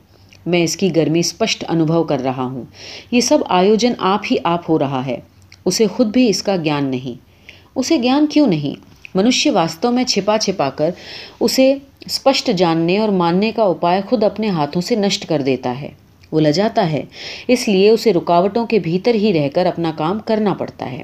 میں 0.46 0.64
اس 0.64 0.78
کی 0.78 0.96
گرمی 0.96 1.20
اسپشٹ 1.20 1.66
انوبھو 1.68 2.04
کر 2.04 2.20
رہا 2.20 2.44
ہوں۔ 2.44 2.64
یہ 3.12 3.22
سب 3.22 3.38
آیوجن 3.50 3.94
آپ 4.00 4.20
ہی 4.32 4.36
آپ 4.44 4.70
ہو 4.70 4.80
رہا 4.80 5.06
ہے۔ 5.06 5.20
اسے 5.66 5.88
خود 5.88 6.08
بھی 6.08 6.30
اس 6.30 6.44
کا 6.44 6.56
گیان 6.56 6.86
نہیں۔ 6.86 7.20
اسے 7.76 8.02
گیان 8.02 8.28
کیوں 8.28 8.48
نہیں؟ 8.48 8.80
منشیہ 9.16 9.52
واستو 9.52 9.92
میں 9.92 10.04
چھپا 10.04 10.38
چھپا 10.38 10.70
کر 10.70 10.90
اسے 11.40 11.76
اسپشٹ 12.06 12.50
جاننے 12.58 12.98
اور 12.98 13.10
ماننے 13.10 13.52
کا 13.52 13.64
اپائے 13.64 14.02
خود 14.10 14.24
اپنے 14.24 14.50
ہاتھوں 14.50 14.82
سے 14.82 14.96
نشٹ 14.96 15.26
کر 15.26 15.42
دیتا 15.42 15.82
ہے۔ 15.82 15.90
وہ 16.32 16.40
لجاتا 16.40 16.92
ہے۔ 16.92 17.04
اس 17.48 17.68
لیے 17.68 17.90
اسے 17.90 18.14
رکاوٹوں 18.14 18.66
کے 18.66 18.80
بھیتر 18.80 19.16
ہی 19.16 19.34
رہ 19.34 19.50
کر 19.54 19.66
اپنا 19.66 19.92
کام 19.98 20.20
کرنا 20.26 20.54
پڑتا 20.54 20.92
ہے۔ 20.92 21.04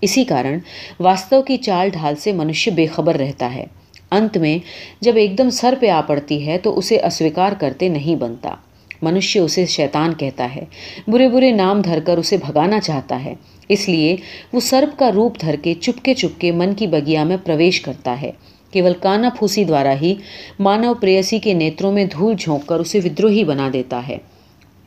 اسی 0.00 0.24
کارن 0.24 0.58
واستو 1.00 1.42
کی 1.42 1.56
چال 1.56 1.88
ڈھال 1.88 2.16
سے 2.16 2.32
منشیہ 2.32 2.72
بے 2.72 2.86
خبر 2.86 3.14
رہتا 3.14 3.54
ہے۔ 3.54 3.64
انت 4.10 4.36
میں 4.36 4.58
جب 5.00 5.16
ایک 5.16 5.38
دم 5.38 5.50
سر 5.50 5.74
پہ 5.80 5.88
آ 5.88 6.00
پڑتی 6.00 6.46
ہے 6.46 6.58
تو 6.58 6.78
اسے 6.78 7.00
اسویکار 7.00 7.52
کرتے 7.52 7.88
نہیں 7.88 8.16
بنتا۔ 8.16 8.54
منشیہ 9.02 9.42
اسے 9.42 9.66
شیطان 9.66 10.14
کہتا 10.14 10.54
ہے۔ 10.56 10.64
برے 11.08 11.28
برے 11.28 11.50
نام 11.50 11.80
دھر 11.80 11.98
کر 12.06 12.18
اسے 12.18 12.36
بھگانا 12.36 12.80
چاہتا 12.80 13.24
ہے۔ 13.24 13.34
اس 13.68 13.88
لیے 13.88 14.16
وہ 14.52 14.60
سرپ 14.60 14.98
کا 14.98 15.12
روپ 15.12 15.40
دھر 15.40 15.56
کے 15.62 15.74
چپکے 15.74 16.14
چپکے 16.14 16.52
من 16.52 16.74
کی 16.74 16.86
بگیا 16.86 17.24
میں 17.24 17.36
پرویش 17.44 17.80
کرتا 17.80 18.22
ہے۔ 18.22 18.32
کیول 18.70 18.92
کانا 19.00 19.28
پھوسی 19.38 19.64
دوارا 19.64 19.94
ہی 20.00 20.14
مانو 20.58 20.94
پریسی 20.94 21.38
کے 21.38 21.54
نیتروں 21.54 21.92
میں 21.92 22.04
دھول 22.04 22.34
جھونک 22.38 22.66
کر 22.66 22.80
اسے 22.80 23.00
ودروہی 23.04 23.44
بنا 23.44 23.70
دیتا 23.72 24.08
ہے۔ 24.08 24.18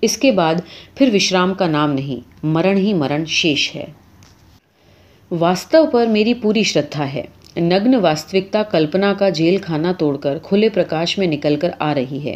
اس 0.02 0.17
کے 0.17 0.32
بعد 0.32 0.56
پھر 0.95 1.10
وشرام 1.13 1.54
کا 1.54 1.67
نام 1.67 1.93
نہیں، 1.93 2.30
مرن 2.43 2.78
ہی 2.78 2.93
مرن 2.93 3.26
شیش 3.26 3.76
ہے۔ 3.76 3.86
واستو 5.32 5.86
پر 5.86 6.06
میری 6.06 6.34
پوری 6.34 6.63
شردھا 6.63 7.13
ہے۔ 7.13 7.22
نگن 7.58 7.96
واستوکتا 7.96 8.63
کلپنا 8.63 9.13
کا 9.13 9.30
جیل 9.30 9.58
کھانا 9.58 9.91
توڑ 9.91 10.17
کر 10.17 10.38
کھلے 10.44 10.70
پرکاش 10.70 11.17
میں 11.17 11.28
نکل 11.28 11.56
کر 11.56 11.70
آ 11.80 11.96
رہی 11.96 12.20
ہے۔ 12.24 12.36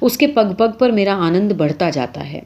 اس 0.00 0.18
کے 0.18 0.26
پگ 0.26 0.54
پگ 0.58 0.72
پر 0.78 0.90
میرا 0.90 1.14
آنند 1.14 1.52
بڑھتا 1.52 1.90
جاتا 1.90 2.32
ہے۔ 2.32 2.40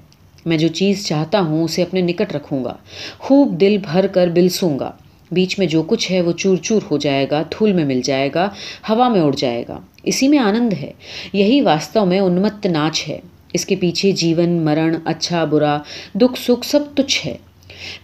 میں 0.47 0.57
جو 0.57 0.69
چیز 0.69 1.07
چاہتا 1.07 1.41
ہوں 1.41 1.65
اسے 1.65 1.83
اپنے 1.83 2.01
نکٹ 2.01 2.37
رکھوں 2.37 2.65
گا۔ 2.65 2.75
خوب 3.19 3.61
دل 3.61 3.77
بھر 3.93 4.07
کر 4.07 4.29
بلسوں 4.29 4.79
گا۔ 4.79 4.91
بیچ 5.33 5.59
میں 5.59 5.67
جو 5.67 5.83
کچھ 5.83 6.13
ہے 6.13 6.21
وہ 6.21 6.33
چور 6.33 6.57
چور 6.57 6.81
ہو 6.91 6.99
جائے 6.99 7.27
گا، 7.31 7.43
دھول 7.43 7.73
میں 7.73 7.85
مل 7.85 8.01
جائے 8.05 8.31
گا، 8.35 8.49
ہوا 8.91 9.09
میں 9.09 9.21
اڑ 9.21 9.33
جائے 9.33 9.65
گا۔ 9.69 9.81
اسی 10.03 10.29
میں 10.29 10.39
آنند 10.39 10.73
ہے۔ 10.73 10.93
یہی 11.33 11.61
واستو 11.61 12.05
میں 12.05 12.21
انمت 12.21 12.67
ناچ 12.67 13.09
ہے۔ 13.09 13.19
اس 13.53 13.67
کے 13.67 13.77
پیچھے 13.77 14.13
جیون، 14.13 14.51
مرن 14.51 14.97
اچھا 15.05 15.45
برا، 15.45 15.79
دکھ، 16.15 16.41
سکھ، 16.41 16.67
سب 16.67 16.81
تچھ 16.97 17.27
ہے۔ 17.27 17.37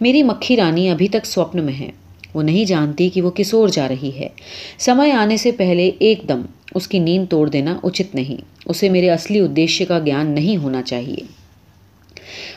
میری 0.01 0.23
مکھی 0.23 0.57
رانی 0.57 0.91
ابھی 0.91 1.09
تک 1.09 1.27
سوپن 1.27 1.65
میں 1.65 1.81
ہے۔ 1.81 1.91
وہ 2.35 2.43
نہیں 2.43 2.65
جانتی 2.65 3.09
کہ 3.09 3.23
وہ 3.23 3.31
کس 3.31 3.55
اور 3.55 3.69
جا 3.69 3.89
رہی 3.89 4.11
ہے۔ 4.19 4.29
سمے 4.79 5.13
آنے 5.13 5.37
سے 5.37 5.53
پہلے 5.53 5.91
ایک 5.99 6.21
دم 6.29 6.43
اس 6.75 6.89
کی 6.89 6.99
نیند 6.99 7.27
توڑ 7.31 7.49
دینا 7.49 7.79
اچت 7.83 8.15
نہیں۔ 8.15 8.45
اسے 8.67 8.89
میرے 8.89 9.11
اصلی 9.11 9.41
ادیشیہ 9.41 9.87
کا 9.87 9.99
گیان 9.99 10.31
نہیں 10.31 10.57
ہونا 10.57 10.83
چاہیے۔ 10.83 11.17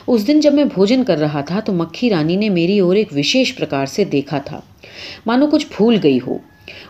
اس 0.06 0.26
دن 0.26 0.40
جب 0.40 0.54
میں 0.54 0.64
بھوجن 0.64 1.04
کر 1.04 1.18
رہا 1.18 1.40
تھا 1.40 1.60
تو 1.60 1.72
مکھی 1.72 2.10
رانی 2.10 2.36
نے 2.36 2.48
میری 2.48 2.78
اور 2.78 2.96
ایک 2.96 3.08
وشیش 3.16 3.54
پرکار 3.54 3.86
سے 3.86 4.04
دیکھا 4.04 4.38
تھا۔ 4.38 4.60
مانو 5.26 5.46
کچھ 5.46 5.66
بھول 5.76 5.98
گئی 6.02 6.18
ہو۔ 6.26 6.38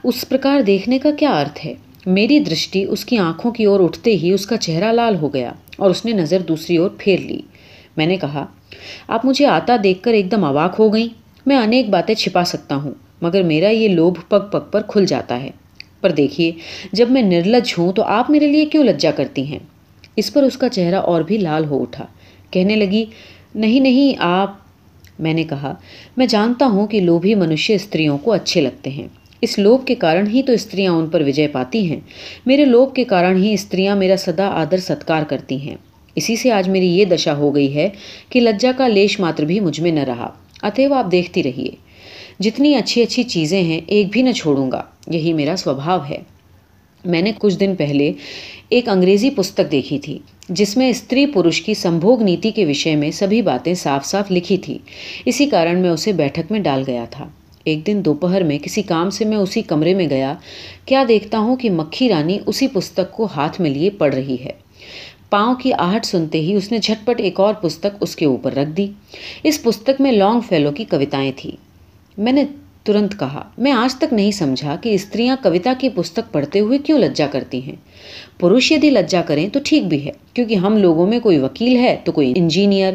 اس 0.04 0.24
پرکار 0.28 0.60
دیکھنے 0.60 0.98
کا 0.98 1.10
کیا 1.18 1.30
ارتھ 1.30 1.66
ہے؟ 1.66 1.74
میری 2.06 2.38
درشٹی 2.38 2.84
اس 2.84 3.04
کی 3.04 3.18
آنکھوں 3.18 3.50
کی 3.50 3.64
اور 3.64 3.80
اٹھتے 3.80 4.16
ہی 4.16 4.32
اس 4.32 4.46
کا 4.46 4.56
چہرہ 4.56 4.92
لال 4.92 5.16
ہو 5.16 5.34
گیا 5.34 5.52
اور 5.76 5.90
اس 5.90 6.04
نے 6.04 6.12
نظر 6.12 6.38
دوسری 6.40 6.76
اور 6.76 6.90
پھیر 6.98 7.20
لی۔ 7.20 7.40
میں 7.96 8.06
نے 8.06 8.16
کہا 8.16 8.46
آپ 9.08 9.26
مجھے 9.26 9.46
آتا 9.46 9.76
دیکھ 9.84 10.02
کر 10.02 10.12
ایک 10.12 10.30
دم 10.30 10.44
اواک 10.44 10.76
ہو 10.78 10.94
گئیں۔ 10.94 11.08
میں 11.46 11.56
انیک 11.56 11.88
باتیں 11.88 12.14
چھپا 12.14 12.44
سکتا 12.44 12.76
ہوں، 12.76 12.90
مگر 13.22 13.42
میرا 13.42 13.68
یہ 13.68 13.88
لوبھ 13.88 14.20
پگ 14.28 14.50
پگ 14.52 14.70
پر 14.70 14.82
کھل 14.82 15.06
جاتا 15.06 15.42
ہے۔ 15.42 15.50
پر 16.00 16.10
دیکھیے، 16.10 16.52
جب 16.92 17.10
میں 17.10 17.22
نرلج 17.22 17.74
ہوں 17.78 17.92
تو 17.92 18.02
آپ 18.02 18.30
میرے 18.30 18.46
لیے 18.46 18.66
کیوں 18.66 18.84
لجا 18.84 19.10
کرتی 19.10 19.46
ہیں؟ 19.46 19.58
اس 20.16 20.32
پر 20.32 20.42
اس 20.42 20.56
کا 20.56 20.68
چہرہ 20.68 20.96
اور 20.96 21.22
بھی 21.22 21.38
لال 21.38 21.64
ہو 21.64 21.82
اٹھا۔ 21.82 22.06
کہنے 22.50 22.76
لگی، 22.76 23.04
نہیں 23.54 23.80
نہیں، 23.80 24.14
آپ۔ 24.18 24.52
میں 25.18 25.34
نے 25.34 25.44
کہا، 25.44 25.74
میں 26.16 26.26
جانتا 26.26 26.66
ہوں 26.66 26.86
کہ 26.86 27.00
لوبھی 27.00 27.34
منشیہ 27.34 27.76
استریوں 27.76 28.18
کو 28.18 28.32
اچھے 28.32 28.60
لگتے 28.60 28.90
ہیں۔ 28.90 29.08
اس 29.40 29.58
لوب 29.58 29.86
کے 29.86 29.94
کارن 29.94 30.26
ہی 30.26 30.42
تو 30.42 30.52
استریاں 30.52 30.92
ان 30.92 31.06
پر 31.06 31.20
وجے 31.20 31.48
پاتی 31.48 31.90
ہیں۔ 31.90 32.00
میرے 32.46 32.64
لوب 32.64 32.94
کے 32.94 33.04
کارن 33.04 33.36
ہی 33.36 33.54
استریاں 33.54 33.96
میرا 33.96 34.16
سدا 34.16 34.48
آدر 34.48 34.76
ستکار 34.76 35.22
کرتی 35.22 35.68
ہیں۔ 35.68 35.76
اسی 36.14 36.36
سے 36.36 36.50
آج 36.50 36.68
میری 36.68 36.88
یہ 36.88 37.04
دشا 37.04 37.36
ہو 37.36 37.54
گئی 37.54 37.74
ہے 37.74 37.88
کہ 38.28 38.40
لجا 38.40 38.72
کا 38.76 38.88
لیش 38.88 39.20
ماتر 39.20 39.44
بھی 39.44 39.60
مجھ 39.60 39.80
میں 39.80 39.90
نہ 39.90 40.00
رہا۔ 40.00 40.30
اتو 40.62 40.94
آپ 40.94 41.12
دیکھتی 41.12 41.42
رہیے۔ 41.42 41.70
جتنی 42.40 42.74
اچھی 42.74 43.02
اچھی 43.02 43.22
چیزیں 43.22 43.62
ہیں، 43.62 43.80
ایک 43.86 44.06
بھی 44.10 44.22
نہ 44.22 44.32
چھوڑوں 44.32 44.72
گا۔ 44.72 44.82
یہی 45.06 45.32
میرا 45.32 45.56
سوبھاؤ 45.56 45.98
ہے۔ 46.10 46.18
میں 47.04 47.22
نے 47.22 47.32
کچھ 47.38 47.58
دن 47.58 47.74
پہلے 47.78 48.12
ایک 48.68 48.88
انگریزی 48.88 49.30
پستک 49.30 49.72
دیکھی 49.72 49.98
تھی، 49.98 50.18
جس 50.48 50.76
میں 50.76 50.90
استری 50.90 51.26
پروش 51.26 51.62
کی 51.62 51.74
سمبھوگ 51.74 52.22
نیتی 52.22 52.50
کے 52.50 52.66
وشے 52.66 52.96
میں 52.96 53.10
سبھی 53.10 53.42
باتیں 53.42 53.74
صاف 53.74 54.06
صاف 54.06 54.30
لکھی 54.30 54.56
تھی۔ 54.56 54.78
اسی 55.24 55.46
کارن 55.46 55.78
میں 55.78 55.90
اسے 55.90 56.12
بیٹھک 56.12 56.52
میں 56.52 56.60
ڈال 56.60 56.84
گیا 56.86 57.04
تھا۔ 57.10 57.28
ایک 57.64 57.86
دن 57.86 58.00
دوپہر 58.04 58.42
میں 58.42 58.58
کسی 58.58 58.82
کام 58.82 59.10
سے 59.10 59.24
میں 59.24 59.36
اسی 59.36 59.62
کمرے 59.62 59.94
میں 59.94 60.10
گیا۔ 60.10 60.34
کیا 60.84 61.04
دیکھتا 61.08 61.38
ہوں 61.38 61.56
کہ 61.56 61.70
مکھی 61.70 62.08
رانی 62.08 62.38
اسی 62.46 62.68
پستک 62.68 63.12
کو 63.12 63.28
ہاتھ 63.36 63.60
میں 63.60 63.70
لیے 63.70 63.90
پڑھ 63.90 64.14
رہی 64.14 64.36
ہے۔ 64.44 64.63
پاؤں 65.34 65.54
کی 65.54 65.72
آہٹ 65.72 66.04
سنتے 66.04 66.40
ہی 66.40 66.54
اس 66.54 66.72
نے 66.72 66.78
جھٹپٹ 66.78 67.20
ایک 67.20 67.40
اور 67.40 67.54
پستک 67.54 67.96
اس 68.00 68.16
کے 68.16 68.26
اوپر 68.26 68.52
رکھ 68.52 68.70
دی۔ 68.70 68.86
اس 69.42 69.62
پستک 69.62 70.00
میں 70.00 70.12
لانگ 70.12 70.40
فیلو 70.48 70.72
کی 70.72 70.84
کوتائیں 70.84 71.32
تھیں۔ 71.36 71.56
میں 72.18 72.32
نے 72.32 72.44
ترنت 72.82 73.18
کہا، 73.18 73.48
میں 73.58 73.72
آج 73.72 73.94
تک 73.94 74.12
نہیں 74.12 74.30
سمجھا 74.30 74.76
کہ 74.76 74.94
استریاں 74.94 75.36
کوتا 75.42 75.72
کی 75.78 75.88
پستک 75.88 76.32
پڑھتے 76.32 76.60
ہوئے 76.60 76.78
کیوں 76.78 76.98
لجا 76.98 77.26
کرتی 77.26 77.62
ہیں۔ 77.62 77.76
پروش 78.40 78.72
یدی 78.72 78.90
لجا 78.90 79.22
کریں 79.22 79.48
تو 79.48 79.60
ٹھیک 79.64 79.84
بھی 79.84 80.06
ہے، 80.06 80.12
کیونکہ 80.34 80.54
ہم 80.54 80.76
لوگوں 80.76 81.06
میں 81.06 81.20
کوئی 81.20 81.38
وکیل 81.38 81.76
ہے 81.76 81.96
تو 82.04 82.12
کوئی 82.12 82.32
انجینئر۔ 82.36 82.94